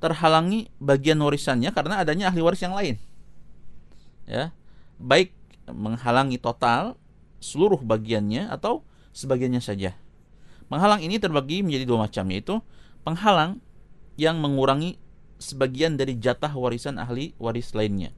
terhalangi 0.02 0.70
bagian 0.82 1.20
warisannya 1.20 1.70
karena 1.74 2.02
adanya 2.02 2.30
ahli 2.30 2.42
waris 2.42 2.62
yang 2.62 2.74
lain. 2.74 2.96
Ya, 4.30 4.54
baik 5.02 5.34
menghalangi 5.68 6.38
total 6.38 6.96
seluruh 7.42 7.82
bagiannya 7.82 8.48
atau 8.48 8.86
sebagiannya 9.12 9.60
saja. 9.60 9.98
Penghalang 10.72 11.04
ini 11.04 11.20
terbagi 11.20 11.68
menjadi 11.68 11.84
dua 11.84 12.08
macam, 12.08 12.24
yaitu 12.32 12.64
penghalang 13.04 13.60
yang 14.16 14.40
mengurangi 14.40 14.96
sebagian 15.36 16.00
dari 16.00 16.16
jatah 16.16 16.56
warisan 16.56 16.96
ahli 16.96 17.36
waris 17.36 17.76
lainnya 17.76 18.16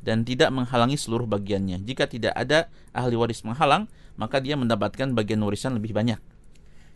dan 0.00 0.24
tidak 0.24 0.48
menghalangi 0.48 0.96
seluruh 0.96 1.28
bagiannya. 1.28 1.84
Jika 1.84 2.08
tidak 2.08 2.32
ada 2.32 2.72
ahli 2.96 3.20
waris 3.20 3.44
menghalang, 3.44 3.86
maka 4.16 4.40
dia 4.40 4.56
mendapatkan 4.56 5.12
bagian 5.12 5.40
warisan 5.44 5.76
lebih 5.76 5.92
banyak. 5.92 6.16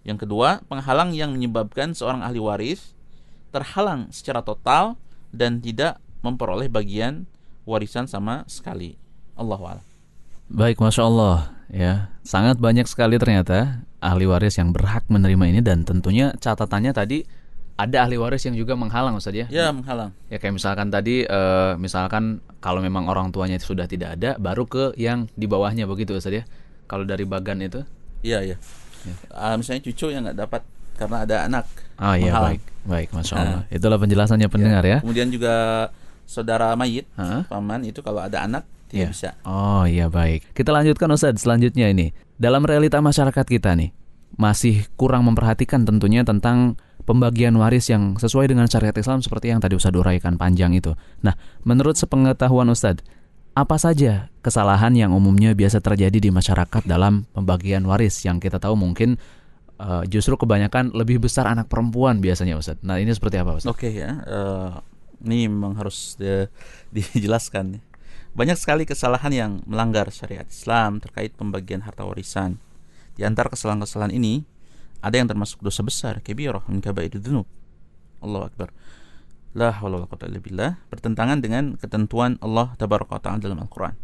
Yang 0.04 0.28
kedua, 0.28 0.64
penghalang 0.68 1.12
yang 1.12 1.32
menyebabkan 1.32 1.92
seorang 1.92 2.24
ahli 2.24 2.40
waris 2.40 2.96
terhalang 3.52 4.08
secara 4.08 4.40
total 4.40 4.96
dan 5.32 5.60
tidak 5.60 6.00
memperoleh 6.24 6.68
bagian 6.72 7.28
warisan 7.68 8.08
sama 8.08 8.44
sekali. 8.48 8.96
Allah 9.36 9.84
Baik, 10.48 10.80
masya 10.80 11.08
Allah 11.08 11.52
ya 11.72 12.12
sangat 12.26 12.60
banyak 12.60 12.84
sekali 12.88 13.16
ternyata 13.16 13.84
ahli 14.04 14.28
waris 14.28 14.60
yang 14.60 14.72
berhak 14.72 15.08
menerima 15.08 15.44
ini 15.48 15.60
dan 15.64 15.84
tentunya 15.88 16.36
catatannya 16.36 16.92
tadi 16.92 17.24
ada 17.74 18.06
ahli 18.06 18.14
waris 18.14 18.46
yang 18.46 18.54
juga 18.54 18.78
menghalang 18.78 19.18
Ustaz 19.18 19.34
ya? 19.34 19.50
Ya, 19.50 19.74
menghalang. 19.74 20.14
Ya 20.30 20.38
kayak 20.38 20.54
misalkan 20.62 20.94
tadi 20.94 21.26
uh, 21.26 21.74
misalkan 21.74 22.38
kalau 22.62 22.78
memang 22.78 23.10
orang 23.10 23.34
tuanya 23.34 23.58
itu 23.58 23.74
sudah 23.74 23.90
tidak 23.90 24.14
ada 24.14 24.38
baru 24.38 24.62
ke 24.62 24.94
yang 24.94 25.26
di 25.34 25.50
bawahnya 25.50 25.90
begitu 25.90 26.14
Ustaz 26.14 26.38
ya. 26.38 26.44
Kalau 26.86 27.02
dari 27.02 27.26
bagan 27.26 27.58
itu? 27.66 27.82
Iya, 28.22 28.46
iya. 28.46 28.56
Ya. 29.02 29.14
Uh, 29.34 29.54
misalnya 29.58 29.82
cucu 29.90 30.06
yang 30.14 30.22
nggak 30.22 30.38
dapat 30.38 30.62
karena 30.94 31.16
ada 31.26 31.36
anak. 31.50 31.64
Oh 31.98 32.14
iya, 32.14 32.32
baik. 32.38 32.62
Baik, 32.86 33.08
Masya 33.10 33.34
Allah. 33.34 33.62
Uh, 33.66 33.74
Itulah 33.74 33.98
penjelasannya 33.98 34.48
pendengar 34.48 34.84
ya. 34.86 34.90
ya. 34.94 34.98
Kemudian 35.02 35.28
juga 35.34 35.54
saudara 36.24 36.72
mayit, 36.78 37.10
huh? 37.18 37.42
paman 37.50 37.82
itu 37.84 38.00
kalau 38.06 38.22
ada 38.22 38.46
anak 38.46 38.62
tidak 38.88 39.00
ya. 39.00 39.08
bisa. 39.10 39.30
Oh 39.46 39.84
iya, 39.88 40.06
baik. 40.12 40.52
Kita 40.52 40.70
lanjutkan 40.72 41.08
Ustaz 41.12 41.40
selanjutnya 41.40 41.90
ini. 41.90 42.12
Dalam 42.34 42.66
realita 42.66 42.98
masyarakat 42.98 43.46
kita 43.46 43.78
nih 43.78 43.94
masih 44.34 44.86
kurang 44.98 45.30
memperhatikan 45.30 45.86
tentunya 45.86 46.26
tentang 46.26 46.74
pembagian 47.06 47.54
waris 47.60 47.86
yang 47.92 48.16
sesuai 48.18 48.50
dengan 48.50 48.66
syariat 48.66 48.96
Islam 48.96 49.20
seperti 49.20 49.52
yang 49.52 49.60
tadi 49.60 49.76
Ustadz 49.78 49.96
uraikan 50.00 50.34
panjang 50.40 50.74
itu. 50.74 50.96
Nah, 51.22 51.36
menurut 51.62 51.94
sepengetahuan 51.94 52.66
Ustadz, 52.72 53.04
apa 53.54 53.78
saja 53.78 54.34
kesalahan 54.42 54.90
yang 54.98 55.14
umumnya 55.14 55.54
biasa 55.54 55.78
terjadi 55.78 56.18
di 56.18 56.30
masyarakat 56.34 56.82
dalam 56.90 57.30
pembagian 57.30 57.86
waris 57.86 58.26
yang 58.26 58.42
kita 58.42 58.58
tahu 58.58 58.74
mungkin 58.74 59.14
uh, 59.78 60.02
justru 60.10 60.34
kebanyakan 60.34 60.90
lebih 60.90 61.22
besar 61.22 61.46
anak 61.46 61.70
perempuan 61.70 62.18
biasanya 62.18 62.58
Ustadz. 62.58 62.82
Nah, 62.82 62.98
ini 62.98 63.14
seperti 63.14 63.38
apa 63.38 63.54
Ustadz? 63.54 63.70
Oke 63.70 63.92
okay, 63.92 64.02
ya. 64.02 64.10
Uh, 64.26 64.70
ini 65.22 65.46
memang 65.46 65.78
harus 65.78 66.18
di, 66.18 66.48
dijelaskan. 67.14 67.78
Banyak 68.34 68.58
sekali 68.58 68.82
kesalahan 68.82 69.30
yang 69.30 69.52
melanggar 69.62 70.10
syariat 70.10 70.42
Islam 70.50 70.98
terkait 70.98 71.38
pembagian 71.38 71.86
harta 71.86 72.02
warisan. 72.02 72.58
Di 73.14 73.22
antara 73.22 73.46
kesalahan-kesalahan 73.46 74.10
ini 74.10 74.42
ada 74.98 75.14
yang 75.22 75.30
termasuk 75.30 75.62
dosa 75.62 75.86
besar, 75.86 76.18
kabirah 76.18 76.66
min 76.66 76.82
kabairid 76.82 77.22
dzunub. 77.22 77.46
Allahu 78.18 78.50
akbar. 78.50 78.74
La 79.54 79.70
haula 79.70 80.02
wala 80.02 80.10
quwwata 80.10 80.26
illa 80.26 80.42
billah 80.42 80.72
bertentangan 80.90 81.38
dengan 81.38 81.78
ketentuan 81.78 82.34
Allah 82.42 82.74
tabaraka 82.74 83.22
taala 83.22 83.38
dalam 83.38 83.62
Al-Qur'an. 83.62 83.94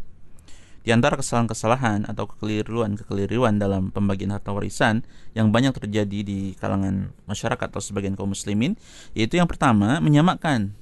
Di 0.87 0.95
antara 0.95 1.19
kesalahan-kesalahan 1.19 2.07
atau 2.07 2.31
kekeliruan-kekeliruan 2.31 3.59
dalam 3.59 3.91
pembagian 3.91 4.31
harta 4.31 4.55
warisan 4.55 5.03
yang 5.35 5.51
banyak 5.51 5.75
terjadi 5.75 6.23
di 6.23 6.55
kalangan 6.55 7.11
masyarakat 7.27 7.67
atau 7.67 7.83
sebagian 7.83 8.15
kaum 8.15 8.31
muslimin, 8.31 8.79
yaitu 9.13 9.43
yang 9.43 9.51
pertama 9.51 9.99
menyamakan 9.99 10.79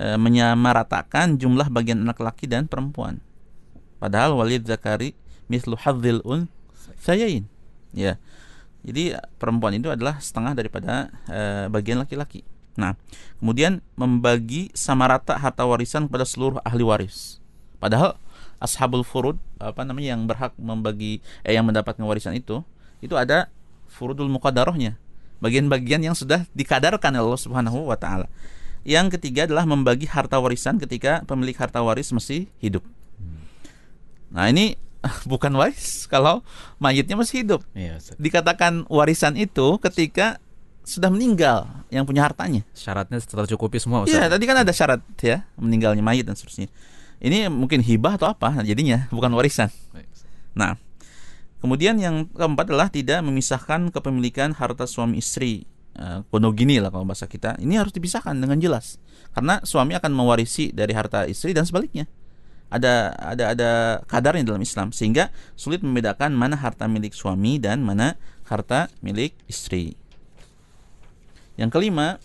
e, 0.00 0.16
menyamaratakan 0.16 1.36
jumlah 1.36 1.68
bagian 1.68 2.00
anak 2.00 2.16
laki 2.24 2.48
dan 2.48 2.64
perempuan. 2.64 3.20
Padahal 4.00 4.32
walid 4.32 4.64
zakari 4.64 5.12
mislu 5.52 5.76
hadzil 5.76 6.24
un 6.24 6.48
sayain. 6.96 7.44
Ya. 7.92 8.16
Jadi 8.80 9.12
perempuan 9.36 9.76
itu 9.76 9.92
adalah 9.92 10.16
setengah 10.24 10.56
daripada 10.56 11.12
e, 11.28 11.68
bagian 11.68 12.00
laki-laki. 12.00 12.40
Nah, 12.80 12.96
kemudian 13.36 13.84
membagi 13.92 14.72
sama 14.72 15.04
rata 15.04 15.36
harta 15.36 15.68
warisan 15.68 16.08
kepada 16.08 16.24
seluruh 16.24 16.64
ahli 16.64 16.80
waris. 16.80 17.36
Padahal 17.76 18.16
ashabul 18.56 19.04
furud 19.04 19.36
apa 19.60 19.84
namanya 19.84 20.16
yang 20.16 20.24
berhak 20.24 20.56
membagi 20.56 21.24
eh 21.44 21.56
yang 21.56 21.64
mendapatkan 21.64 22.00
warisan 22.04 22.36
itu 22.36 22.64
itu 23.04 23.12
ada 23.16 23.52
furudul 23.92 24.32
muqaddarahnya. 24.32 24.96
Bagian-bagian 25.40 26.04
yang 26.04 26.16
sudah 26.16 26.44
dikadarkan 26.52 27.16
oleh 27.16 27.32
Allah 27.32 27.40
Subhanahu 27.40 27.88
wa 27.88 27.96
taala. 27.96 28.28
Yang 28.80 29.20
ketiga 29.20 29.44
adalah 29.44 29.68
membagi 29.68 30.08
harta 30.08 30.40
warisan 30.40 30.80
ketika 30.80 31.20
pemilik 31.28 31.56
harta 31.56 31.84
waris 31.84 32.08
masih 32.16 32.48
hidup. 32.60 32.80
Nah, 34.32 34.48
ini 34.48 34.78
bukan 35.30 35.52
waris 35.56 36.08
kalau 36.08 36.40
mayitnya 36.80 37.18
masih 37.18 37.44
hidup. 37.44 37.60
Iya, 37.76 38.00
Dikatakan 38.16 38.88
warisan 38.88 39.36
itu 39.36 39.76
ketika 39.82 40.40
sudah 40.80 41.12
meninggal 41.12 41.68
yang 41.92 42.08
punya 42.08 42.24
hartanya. 42.24 42.64
Syaratnya 42.72 43.20
tercukupi 43.20 43.76
semua. 43.76 44.08
Iya, 44.08 44.32
tadi 44.32 44.44
kan 44.48 44.64
ada 44.64 44.72
syarat 44.72 45.04
ya 45.20 45.44
meninggalnya 45.60 46.00
mayit 46.00 46.24
dan 46.24 46.34
seterusnya. 46.34 46.72
Ini 47.20 47.52
mungkin 47.52 47.84
hibah 47.84 48.16
atau 48.16 48.32
apa 48.32 48.64
jadinya 48.64 49.04
bukan 49.12 49.28
warisan. 49.36 49.68
Nah, 50.56 50.80
kemudian 51.60 52.00
yang 52.00 52.26
keempat 52.32 52.72
adalah 52.72 52.88
tidak 52.88 53.20
memisahkan 53.20 53.92
kepemilikan 53.92 54.56
harta 54.56 54.88
suami 54.88 55.20
istri 55.20 55.68
uh, 56.00 56.50
gini 56.56 56.80
lah 56.80 56.88
kalau 56.88 57.04
bahasa 57.04 57.28
kita 57.28 57.60
ini 57.60 57.76
harus 57.76 57.92
dipisahkan 57.92 58.32
dengan 58.32 58.56
jelas 58.56 58.96
karena 59.36 59.60
suami 59.62 59.94
akan 59.94 60.10
mewarisi 60.10 60.72
dari 60.72 60.96
harta 60.96 61.28
istri 61.28 61.52
dan 61.52 61.68
sebaliknya 61.68 62.08
ada 62.70 63.12
ada 63.18 63.44
ada 63.52 63.70
kadarnya 64.06 64.46
dalam 64.46 64.62
Islam 64.62 64.94
sehingga 64.94 65.34
sulit 65.58 65.82
membedakan 65.82 66.32
mana 66.32 66.54
harta 66.54 66.86
milik 66.86 67.12
suami 67.12 67.58
dan 67.58 67.82
mana 67.82 68.14
harta 68.46 68.86
milik 69.02 69.34
istri. 69.50 69.98
Yang 71.58 71.70
kelima, 71.74 72.22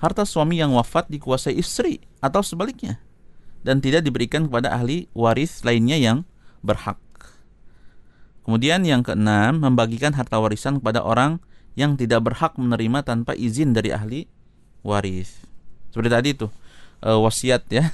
harta 0.00 0.24
suami 0.24 0.58
yang 0.58 0.72
wafat 0.72 1.12
dikuasai 1.12 1.52
istri 1.52 2.00
atau 2.24 2.40
sebaliknya 2.40 2.98
dan 3.60 3.84
tidak 3.84 4.08
diberikan 4.08 4.48
kepada 4.48 4.72
ahli 4.72 5.06
waris 5.12 5.60
lainnya 5.68 6.00
yang 6.00 6.24
berhak. 6.64 6.96
Kemudian 8.40 8.82
yang 8.88 9.04
keenam, 9.04 9.60
membagikan 9.60 10.16
harta 10.16 10.40
warisan 10.40 10.80
kepada 10.80 11.04
orang 11.04 11.44
yang 11.78 11.94
tidak 11.94 12.26
berhak 12.26 12.56
menerima 12.58 13.06
tanpa 13.06 13.36
izin 13.36 13.74
dari 13.74 13.94
ahli 13.94 14.26
waris. 14.82 15.38
Seperti 15.90 16.10
tadi 16.10 16.28
itu 16.34 16.46
uh, 17.02 17.18
wasiat 17.22 17.66
ya 17.70 17.86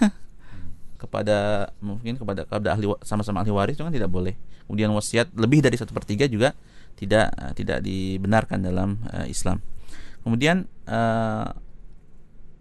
kepada 1.02 1.70
mungkin 1.80 2.16
kepada 2.16 2.48
kepada 2.48 2.68
ahli 2.72 2.88
sama-sama 3.04 3.44
ahli 3.44 3.52
waris 3.52 3.74
itu 3.76 3.84
kan 3.84 3.92
tidak 3.92 4.10
boleh. 4.10 4.34
Kemudian 4.66 4.90
wasiat 4.92 5.30
lebih 5.36 5.62
dari 5.62 5.76
satu 5.78 5.94
per 5.94 6.04
tiga 6.08 6.26
juga 6.26 6.56
tidak 6.96 7.30
uh, 7.36 7.52
tidak 7.52 7.84
dibenarkan 7.84 8.64
dalam 8.64 9.00
uh, 9.12 9.26
Islam. 9.28 9.60
Kemudian 10.26 10.66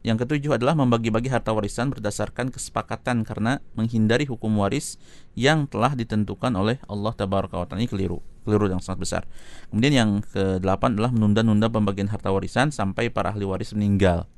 yang 0.06 0.22
ketujuh 0.22 0.62
adalah 0.62 0.78
membagi-bagi 0.78 1.34
harta 1.34 1.50
warisan 1.50 1.90
berdasarkan 1.90 2.54
kesepakatan 2.54 3.26
karena 3.26 3.58
menghindari 3.74 4.30
hukum 4.30 4.54
waris 4.62 5.02
yang 5.34 5.66
telah 5.66 5.98
ditentukan 5.98 6.54
oleh 6.54 6.78
Allah 6.86 7.18
wa 7.18 7.66
Ini 7.74 7.90
keliru, 7.90 8.22
keliru 8.46 8.70
yang 8.70 8.80
sangat 8.80 9.00
besar. 9.02 9.22
Kemudian 9.74 9.94
yang 9.94 10.12
kedelapan 10.22 10.94
adalah 10.94 11.12
menunda-nunda 11.12 11.68
pembagian 11.68 12.08
harta 12.14 12.30
warisan 12.30 12.70
sampai 12.70 13.10
para 13.10 13.34
ahli 13.34 13.44
waris 13.44 13.74
meninggal. 13.74 14.30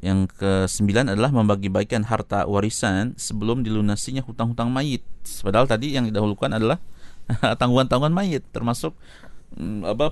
Yang 0.00 0.32
kesembilan 0.40 1.12
adalah 1.12 1.28
membagi-bagikan 1.28 2.08
harta 2.08 2.48
warisan 2.48 3.12
sebelum 3.20 3.60
dilunasinya 3.60 4.24
hutang-hutang 4.24 4.72
mayit. 4.72 5.04
Padahal 5.44 5.68
tadi 5.68 5.92
yang 5.92 6.08
didahulukan 6.08 6.56
adalah 6.56 6.80
tanggungan-tanggungan 7.60 8.16
mayit 8.16 8.42
termasuk 8.50 8.96
mm, 9.54 9.84
apa 9.84 10.06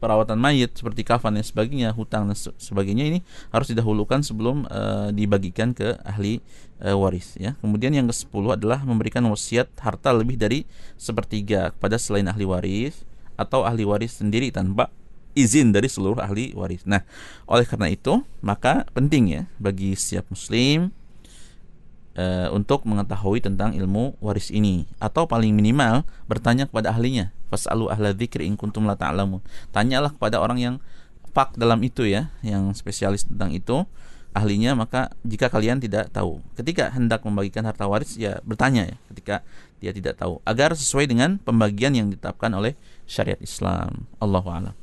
perawatan 0.00 0.40
mayit 0.40 0.72
seperti 0.72 1.04
kafan 1.04 1.36
dan 1.36 1.44
sebagainya, 1.44 1.92
hutang 1.92 2.32
dan 2.32 2.36
sebagainya 2.56 3.04
ini 3.06 3.18
harus 3.52 3.68
didahulukan 3.68 4.24
sebelum 4.24 4.64
uh, 4.66 5.12
dibagikan 5.12 5.76
ke 5.76 6.00
ahli 6.02 6.40
uh, 6.80 6.96
waris 6.96 7.36
ya. 7.36 7.54
Kemudian 7.60 7.92
yang 7.92 8.08
ke-10 8.08 8.56
adalah 8.56 8.80
memberikan 8.82 9.22
wasiat 9.28 9.68
harta 9.78 10.10
lebih 10.16 10.40
dari 10.40 10.64
sepertiga 10.96 11.76
kepada 11.76 12.00
selain 12.00 12.26
ahli 12.26 12.48
waris 12.48 13.04
atau 13.36 13.68
ahli 13.68 13.84
waris 13.84 14.18
sendiri 14.18 14.48
tanpa 14.48 14.88
izin 15.36 15.70
dari 15.70 15.86
seluruh 15.86 16.18
ahli 16.18 16.56
waris. 16.56 16.82
Nah, 16.88 17.06
oleh 17.46 17.68
karena 17.68 17.92
itu, 17.92 18.24
maka 18.42 18.88
penting 18.90 19.30
ya 19.30 19.42
bagi 19.62 19.94
setiap 19.94 20.26
muslim 20.32 20.90
uh, 22.20 22.48
untuk 22.52 22.84
mengetahui 22.84 23.40
tentang 23.40 23.72
ilmu 23.72 24.20
waris 24.20 24.52
ini. 24.52 24.84
Atau 25.00 25.24
paling 25.24 25.56
minimal 25.56 26.04
bertanya 26.28 26.68
kepada 26.68 26.92
ahlinya. 26.92 27.32
Fasalu 27.48 27.88
ahla 27.88 28.12
dzikri 28.12 28.44
in 28.44 28.60
kuntum 28.60 28.84
la 28.84 28.94
ta'lamun. 28.94 29.40
Tanyalah 29.72 30.12
kepada 30.12 30.38
orang 30.38 30.60
yang 30.60 30.74
pak 31.32 31.56
dalam 31.56 31.80
itu 31.80 32.04
ya 32.04 32.28
yang 32.44 32.76
spesialis 32.76 33.24
tentang 33.24 33.56
itu. 33.56 33.88
Ahlinya 34.30 34.78
maka 34.78 35.10
jika 35.26 35.50
kalian 35.50 35.82
tidak 35.82 36.14
tahu. 36.14 36.38
Ketika 36.54 36.94
hendak 36.94 37.26
membagikan 37.26 37.66
harta 37.66 37.90
waris 37.90 38.14
ya 38.14 38.38
bertanya 38.46 38.86
ya 38.86 38.96
ketika 39.10 39.42
dia 39.82 39.90
tidak 39.90 40.20
tahu. 40.20 40.38
Agar 40.46 40.76
sesuai 40.76 41.10
dengan 41.10 41.40
pembagian 41.42 41.96
yang 41.96 42.06
ditetapkan 42.12 42.52
oleh 42.54 42.78
syariat 43.10 43.40
Islam. 43.42 44.06
Allahu 44.22 44.46
a'lam. 44.52 44.74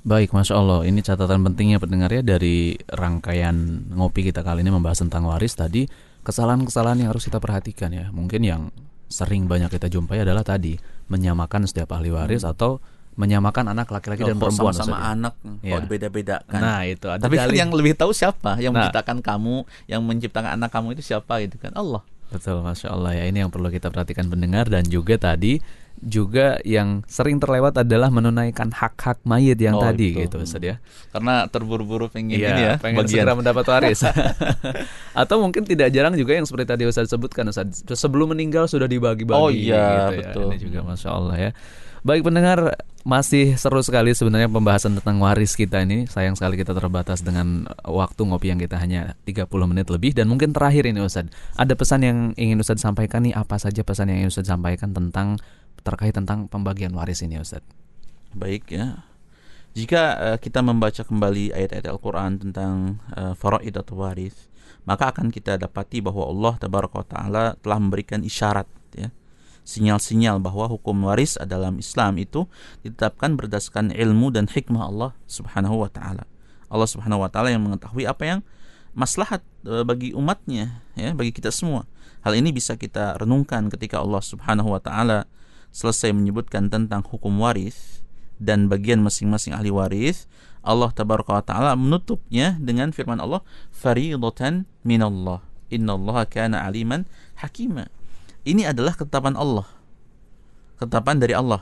Baik, 0.00 0.32
masya 0.32 0.56
Allah. 0.56 0.88
Ini 0.88 1.00
catatan 1.04 1.44
pentingnya 1.44 1.76
pendengar 1.76 2.08
ya 2.08 2.24
dari 2.24 2.72
rangkaian 2.88 3.84
ngopi 3.92 4.32
kita 4.32 4.40
kali 4.40 4.64
ini 4.64 4.72
membahas 4.72 5.04
tentang 5.04 5.28
waris. 5.28 5.52
Tadi 5.52 5.84
kesalahan-kesalahan 6.22 7.04
yang 7.04 7.10
harus 7.12 7.26
kita 7.26 7.40
perhatikan 7.40 7.90
ya. 7.92 8.08
Mungkin 8.12 8.40
yang 8.44 8.62
sering 9.10 9.50
banyak 9.50 9.68
kita 9.72 9.90
jumpai 9.90 10.22
adalah 10.22 10.46
tadi 10.46 10.78
menyamakan 11.10 11.66
setiap 11.66 11.98
ahli 11.98 12.14
waris 12.14 12.46
hmm. 12.46 12.52
atau 12.54 12.78
menyamakan 13.18 13.74
anak 13.74 13.90
laki-laki 13.90 14.22
dan 14.22 14.38
perempuan 14.38 14.70
sama, 14.72 14.96
-sama 14.96 15.12
anak 15.12 15.34
ya. 15.60 15.82
beda 15.82 16.08
beda 16.08 16.36
kan. 16.46 16.60
Nah, 16.62 16.80
itu 16.86 17.10
ada 17.10 17.20
Tapi 17.26 17.36
kan 17.36 17.50
yang 17.52 17.74
lebih 17.74 17.98
tahu 17.98 18.14
siapa? 18.14 18.56
Yang 18.62 18.72
nah, 18.72 18.86
menciptakan 18.86 19.18
kamu, 19.20 19.56
yang 19.90 20.00
menciptakan 20.06 20.50
anak 20.56 20.70
kamu 20.70 20.94
itu 20.94 21.02
siapa 21.02 21.42
gitu 21.42 21.58
kan? 21.58 21.74
Allah. 21.74 22.06
Betul, 22.30 22.62
masya 22.62 22.94
Allah 22.94 23.12
ya. 23.18 23.24
Ini 23.26 23.46
yang 23.46 23.50
perlu 23.50 23.68
kita 23.70 23.90
perhatikan 23.90 24.30
pendengar 24.30 24.70
dan 24.70 24.86
juga 24.86 25.18
tadi 25.18 25.58
juga 26.00 26.56
yang 26.64 27.04
sering 27.04 27.36
terlewat 27.36 27.76
adalah 27.76 28.08
menunaikan 28.08 28.72
hak-hak 28.72 29.20
mayit 29.28 29.60
yang 29.60 29.76
oh, 29.76 29.84
tadi 29.84 30.16
itu. 30.16 30.24
gitu 30.24 30.40
Ustaz 30.40 30.64
ya. 30.64 30.76
Karena 31.12 31.44
terburu-buru 31.44 32.08
pengen 32.08 32.40
iya, 32.40 32.56
ini 32.56 32.62
ya, 32.64 32.74
pengen 32.80 33.04
bagian. 33.04 33.28
segera 33.28 33.32
mendapat 33.36 33.64
waris. 33.68 34.00
Atau 35.20 35.44
mungkin 35.44 35.68
tidak 35.68 35.92
jarang 35.92 36.16
juga 36.16 36.32
yang 36.32 36.48
seperti 36.48 36.66
tadi 36.72 36.82
Ustaz 36.88 37.12
sebutkan 37.12 37.44
Ustaz, 37.52 37.84
sebelum 37.84 38.32
meninggal 38.32 38.64
sudah 38.64 38.88
dibagi-bagi 38.88 39.36
Oh 39.36 39.52
iya, 39.52 40.08
gitu 40.08 40.24
betul. 40.24 40.46
Ya. 40.48 40.50
Ini 40.56 40.58
juga 40.64 40.78
Masya 40.88 41.08
Allah 41.12 41.36
ya. 41.36 41.50
Baik 42.00 42.24
pendengar, 42.24 42.80
masih 43.04 43.60
seru 43.60 43.84
sekali 43.84 44.16
sebenarnya 44.16 44.48
pembahasan 44.48 44.96
tentang 44.96 45.20
waris 45.20 45.52
kita 45.52 45.84
ini. 45.84 46.08
Sayang 46.08 46.32
sekali 46.32 46.56
kita 46.56 46.72
terbatas 46.72 47.20
dengan 47.20 47.68
waktu 47.84 48.24
ngopi 48.24 48.48
yang 48.48 48.56
kita 48.56 48.80
hanya 48.80 49.20
30 49.28 49.44
menit 49.68 49.92
lebih 49.92 50.16
dan 50.16 50.24
mungkin 50.32 50.56
terakhir 50.56 50.88
ini 50.88 51.04
Ustaz. 51.04 51.28
Ada 51.60 51.76
pesan 51.76 52.00
yang 52.00 52.18
ingin 52.40 52.56
Ustaz 52.56 52.80
sampaikan 52.80 53.28
nih 53.28 53.36
apa 53.36 53.60
saja 53.60 53.84
pesan 53.84 54.08
yang 54.08 54.24
ingin 54.24 54.32
Ustaz 54.32 54.48
sampaikan 54.48 54.96
tentang 54.96 55.36
terkait 55.84 56.16
tentang 56.16 56.48
pembagian 56.48 56.96
waris 56.96 57.20
ini 57.20 57.36
Ustaz. 57.36 57.60
Baik 58.32 58.72
ya. 58.72 59.04
Jika 59.76 60.02
uh, 60.16 60.38
kita 60.40 60.64
membaca 60.64 61.04
kembali 61.04 61.52
ayat-ayat 61.52 61.84
Al-Qur'an 61.84 62.40
tentang 62.40 62.96
uh, 63.12 63.36
faraid 63.36 63.76
atau 63.76 64.00
waris, 64.00 64.48
maka 64.88 65.12
akan 65.12 65.28
kita 65.28 65.60
dapati 65.60 66.00
bahwa 66.00 66.24
Allah 66.32 66.56
tabaraka 66.56 67.04
taala 67.04 67.60
telah 67.60 67.76
memberikan 67.76 68.24
isyarat 68.24 68.64
ya 68.96 69.12
sinyal-sinyal 69.70 70.42
bahwa 70.42 70.66
hukum 70.66 71.06
waris 71.06 71.38
dalam 71.46 71.78
Islam 71.78 72.18
itu 72.18 72.50
ditetapkan 72.82 73.38
berdasarkan 73.38 73.94
ilmu 73.94 74.34
dan 74.34 74.50
hikmah 74.50 74.90
Allah 74.90 75.10
Subhanahu 75.30 75.86
wa 75.86 75.90
taala. 75.90 76.26
Allah 76.66 76.88
Subhanahu 76.90 77.22
wa 77.22 77.30
taala 77.30 77.54
yang 77.54 77.62
mengetahui 77.62 78.10
apa 78.10 78.22
yang 78.26 78.40
maslahat 78.98 79.46
e, 79.62 79.86
bagi 79.86 80.10
umatnya 80.10 80.82
ya, 80.98 81.14
bagi 81.14 81.30
kita 81.30 81.54
semua. 81.54 81.86
Hal 82.26 82.34
ini 82.34 82.50
bisa 82.50 82.74
kita 82.74 83.14
renungkan 83.22 83.70
ketika 83.70 84.02
Allah 84.02 84.18
Subhanahu 84.18 84.74
wa 84.74 84.82
taala 84.82 85.30
selesai 85.70 86.10
menyebutkan 86.10 86.66
tentang 86.66 87.06
hukum 87.06 87.38
waris 87.38 88.02
dan 88.42 88.66
bagian 88.66 88.98
masing-masing 89.06 89.54
ahli 89.54 89.70
waris, 89.70 90.26
Allah 90.66 90.90
tabaraka 90.90 91.30
wa 91.38 91.44
taala 91.46 91.72
menutupnya 91.78 92.58
dengan 92.58 92.90
firman 92.90 93.22
Allah, 93.22 93.46
"Faridatan 93.70 94.66
minallah. 94.82 95.46
Innallaha 95.70 96.26
kana 96.26 96.66
aliman 96.66 97.06
hakima." 97.38 97.86
Ini 98.44 98.72
adalah 98.72 98.96
ketetapan 98.96 99.36
Allah. 99.36 99.68
Ketetapan 100.80 101.20
dari 101.20 101.36
Allah. 101.36 101.60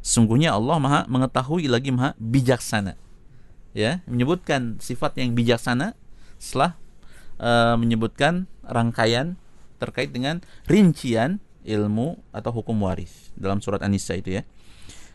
Sungguhnya 0.00 0.56
Allah 0.56 0.76
Maha 0.80 1.00
mengetahui 1.08 1.68
lagi 1.68 1.92
Maha 1.92 2.16
bijaksana. 2.16 2.96
Ya, 3.74 4.00
menyebutkan 4.06 4.78
sifat 4.78 5.18
yang 5.18 5.34
bijaksana 5.34 5.98
setelah 6.38 6.78
uh, 7.42 7.74
menyebutkan 7.74 8.46
rangkaian 8.62 9.34
terkait 9.82 10.14
dengan 10.14 10.40
rincian 10.70 11.42
ilmu 11.66 12.20
atau 12.30 12.52
hukum 12.54 12.76
waris 12.84 13.32
dalam 13.34 13.58
surat 13.58 13.82
An-Nisa 13.82 14.14
itu 14.14 14.38
ya. 14.38 14.42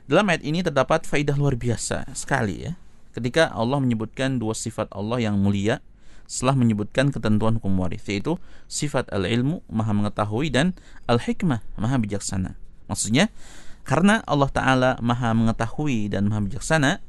Dalam 0.10 0.26
ayat 0.28 0.41
ini 0.41 0.65
terdapat 0.65 1.06
faidah 1.06 1.38
luar 1.38 1.54
biasa 1.54 2.10
sekali 2.17 2.65
ya. 2.65 2.74
Ketika 3.13 3.54
Allah 3.54 3.78
menyebutkan 3.78 4.41
dua 4.41 4.58
sifat 4.58 4.89
Allah 4.89 5.22
yang 5.22 5.38
mulia 5.38 5.82
setelah 6.30 6.54
menyebutkan 6.54 7.10
ketentuan 7.10 7.58
hukum 7.58 7.74
waris 7.82 8.06
yaitu 8.06 8.38
sifat 8.70 9.10
al-ilmu 9.10 9.65
maha 9.65 9.98
mengetahui 9.98 10.54
dan 10.54 10.78
al-hikmah 11.10 11.65
maha 11.74 11.98
bijaksana. 11.98 12.54
Maksudnya 12.86 13.34
karena 13.82 14.22
Allah 14.30 14.54
taala 14.54 14.92
maha 15.02 15.34
mengetahui 15.34 16.13
dan 16.13 16.30
maha 16.30 16.46
bijaksana, 16.46 17.02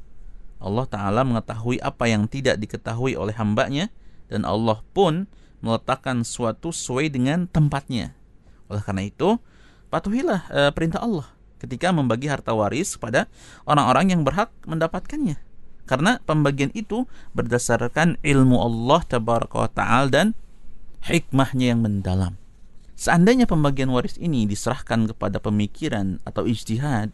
Allah 0.56 0.86
taala 0.88 1.20
mengetahui 1.28 1.76
apa 1.84 2.08
yang 2.08 2.24
tidak 2.24 2.56
diketahui 2.56 3.12
oleh 3.12 3.36
hambanya 3.36 3.92
dan 4.32 4.48
Allah 4.48 4.80
pun 4.96 5.28
meletakkan 5.60 6.24
suatu 6.24 6.72
sesuai 6.72 7.12
dengan 7.12 7.44
tempatnya. 7.44 8.16
Oleh 8.72 8.80
karena 8.80 9.04
itu, 9.04 9.36
patuhilah 9.92 10.48
e, 10.48 10.60
perintah 10.72 11.04
Allah 11.04 11.28
ketika 11.60 11.92
membagi 11.92 12.24
harta 12.32 12.56
waris 12.56 12.96
kepada 12.96 13.28
orang-orang 13.68 14.16
yang 14.16 14.24
berhak 14.24 14.48
mendapatkannya 14.64 15.49
karena 15.90 16.22
pembagian 16.22 16.70
itu 16.70 17.10
berdasarkan 17.34 18.14
ilmu 18.22 18.62
Allah 18.62 19.02
tabaraka 19.02 19.66
ta'ala 19.74 20.06
dan 20.06 20.26
hikmahnya 21.02 21.74
yang 21.74 21.82
mendalam. 21.82 22.38
Seandainya 22.94 23.50
pembagian 23.50 23.90
waris 23.90 24.14
ini 24.22 24.46
diserahkan 24.46 25.10
kepada 25.10 25.42
pemikiran 25.42 26.22
atau 26.22 26.46
ijtihad, 26.46 27.10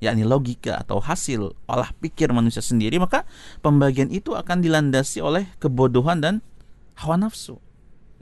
yakni 0.00 0.24
logika 0.24 0.80
atau 0.80 1.04
hasil 1.04 1.52
olah 1.68 1.92
pikir 2.00 2.32
manusia 2.32 2.64
sendiri, 2.64 2.96
maka 2.96 3.28
pembagian 3.60 4.08
itu 4.08 4.32
akan 4.32 4.64
dilandasi 4.64 5.20
oleh 5.20 5.44
kebodohan 5.60 6.24
dan 6.24 6.34
hawa 6.96 7.20
nafsu. 7.20 7.60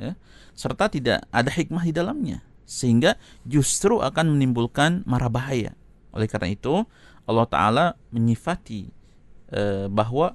Ya, 0.03 0.18
serta 0.59 0.90
tidak 0.90 1.31
ada 1.31 1.49
hikmah 1.49 1.87
di 1.87 1.94
dalamnya 1.94 2.42
sehingga 2.66 3.14
justru 3.46 4.03
akan 4.03 4.35
menimbulkan 4.35 5.07
marah 5.07 5.31
bahaya. 5.31 5.79
Oleh 6.11 6.27
karena 6.27 6.51
itu, 6.51 6.83
Allah 7.22 7.46
taala 7.46 7.87
menyifati 8.11 8.95
Eh, 9.46 9.87
bahwa 9.87 10.35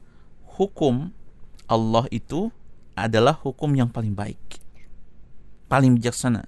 hukum 0.56 1.12
Allah 1.68 2.08
itu 2.16 2.48
adalah 2.96 3.36
hukum 3.36 3.72
yang 3.76 3.92
paling 3.92 4.16
baik, 4.16 4.40
paling 5.68 6.00
bijaksana. 6.00 6.48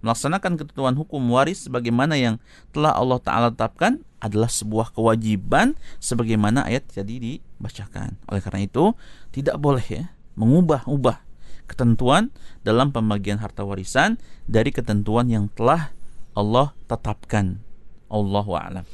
Melaksanakan 0.00 0.56
ketentuan 0.56 0.94
hukum 0.96 1.20
waris 1.28 1.66
sebagaimana 1.66 2.14
yang 2.16 2.40
telah 2.70 2.94
Allah 2.94 3.18
Ta'ala 3.18 3.48
tetapkan 3.50 4.00
adalah 4.22 4.46
sebuah 4.46 4.94
kewajiban 4.94 5.74
sebagaimana 5.98 6.64
ayat 6.64 6.86
tadi 6.88 7.18
dibacakan. 7.18 8.16
Oleh 8.30 8.40
karena 8.40 8.64
itu, 8.64 8.94
tidak 9.34 9.58
boleh 9.58 9.82
ya 9.84 10.04
mengubah-ubah 10.38 11.18
ketentuan 11.68 12.30
dalam 12.64 12.94
pembagian 12.94 13.42
harta 13.42 13.66
warisan 13.66 14.16
dari 14.48 14.72
ketentuan 14.72 15.28
yang 15.28 15.50
telah 15.52 15.92
Allah 16.32 16.72
tetapkan. 16.86 17.60
Allahu 18.08 18.56
a'lam. 18.56 18.88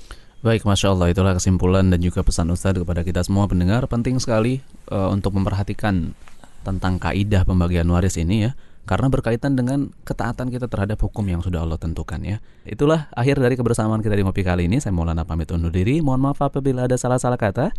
Baik, 0.45 0.69
Masya 0.69 0.93
Allah, 0.93 1.09
itulah 1.09 1.33
kesimpulan 1.33 1.89
dan 1.89 2.05
juga 2.05 2.21
pesan 2.21 2.53
Ustadz 2.53 2.85
kepada 2.85 3.01
kita 3.01 3.25
semua 3.25 3.49
pendengar. 3.49 3.89
Penting 3.89 4.21
sekali 4.21 4.61
uh, 4.93 5.09
untuk 5.09 5.33
memperhatikan 5.41 6.13
tentang 6.61 7.01
kaidah 7.01 7.49
pembagian 7.49 7.89
waris 7.89 8.21
ini 8.21 8.45
ya. 8.45 8.53
Karena 8.85 9.09
berkaitan 9.09 9.57
dengan 9.57 9.89
ketaatan 10.05 10.53
kita 10.53 10.69
terhadap 10.69 11.01
hukum 11.01 11.25
yang 11.25 11.41
sudah 11.41 11.65
Allah 11.65 11.81
tentukan 11.81 12.21
ya. 12.21 12.45
Itulah 12.69 13.09
akhir 13.17 13.41
dari 13.41 13.57
kebersamaan 13.57 14.05
kita 14.05 14.13
di 14.13 14.21
Ngopi 14.21 14.45
kali 14.45 14.69
ini. 14.69 14.85
Saya 14.85 14.93
Maulana 14.93 15.25
pamit 15.25 15.49
undur 15.49 15.73
diri. 15.73 16.05
Mohon 16.05 16.29
maaf 16.29 16.45
apabila 16.45 16.85
ada 16.85 17.01
salah-salah 17.01 17.41
kata. 17.41 17.73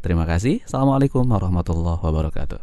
Terima 0.00 0.24
kasih. 0.24 0.64
Assalamualaikum 0.64 1.20
warahmatullahi 1.20 2.00
wabarakatuh. 2.00 2.60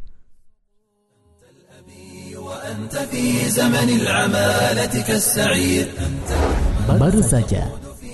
Baru 6.98 7.22
saja 7.22 7.62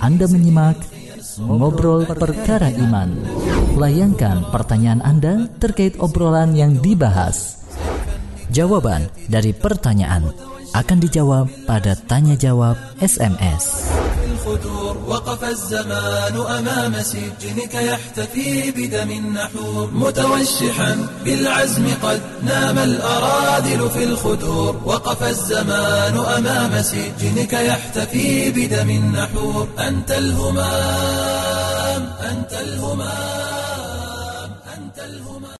Anda 0.04 0.28
menyimak 0.28 0.99
Ngobrol 1.38 2.08
Perkara 2.10 2.66
Iman. 2.74 3.14
Layangkan 3.78 4.50
pertanyaan 4.50 4.98
Anda 5.04 5.46
terkait 5.62 5.94
obrolan 6.02 6.58
yang 6.58 6.82
dibahas. 6.82 7.62
Jawaban 8.50 9.06
dari 9.30 9.54
pertanyaan 9.54 10.34
akan 10.74 10.98
dijawab 10.98 11.46
pada 11.70 11.94
tanya 11.94 12.34
jawab 12.34 12.74
SMS. 12.98 13.86
وقف 15.06 15.44
الزمان 15.44 16.36
أمام 16.58 17.02
سجنك 17.02 17.74
يحتفي 17.74 18.70
بدم 18.70 19.10
النحور 19.10 19.90
متوشحا 19.92 21.06
بالعزم 21.24 21.86
قد 22.02 22.20
نام 22.42 22.78
الأراذل 22.78 23.90
في 23.90 24.04
الخدور 24.04 24.80
وقف 24.84 25.22
الزمان 25.22 26.16
أمام 26.16 26.82
سجنك 26.82 27.52
يحتفي 27.52 28.50
بدم 28.50 28.90
النحور 28.90 29.68
أنت 29.78 30.10
الهمام 30.10 32.02
أنت 32.30 32.52
الهمام. 32.52 33.59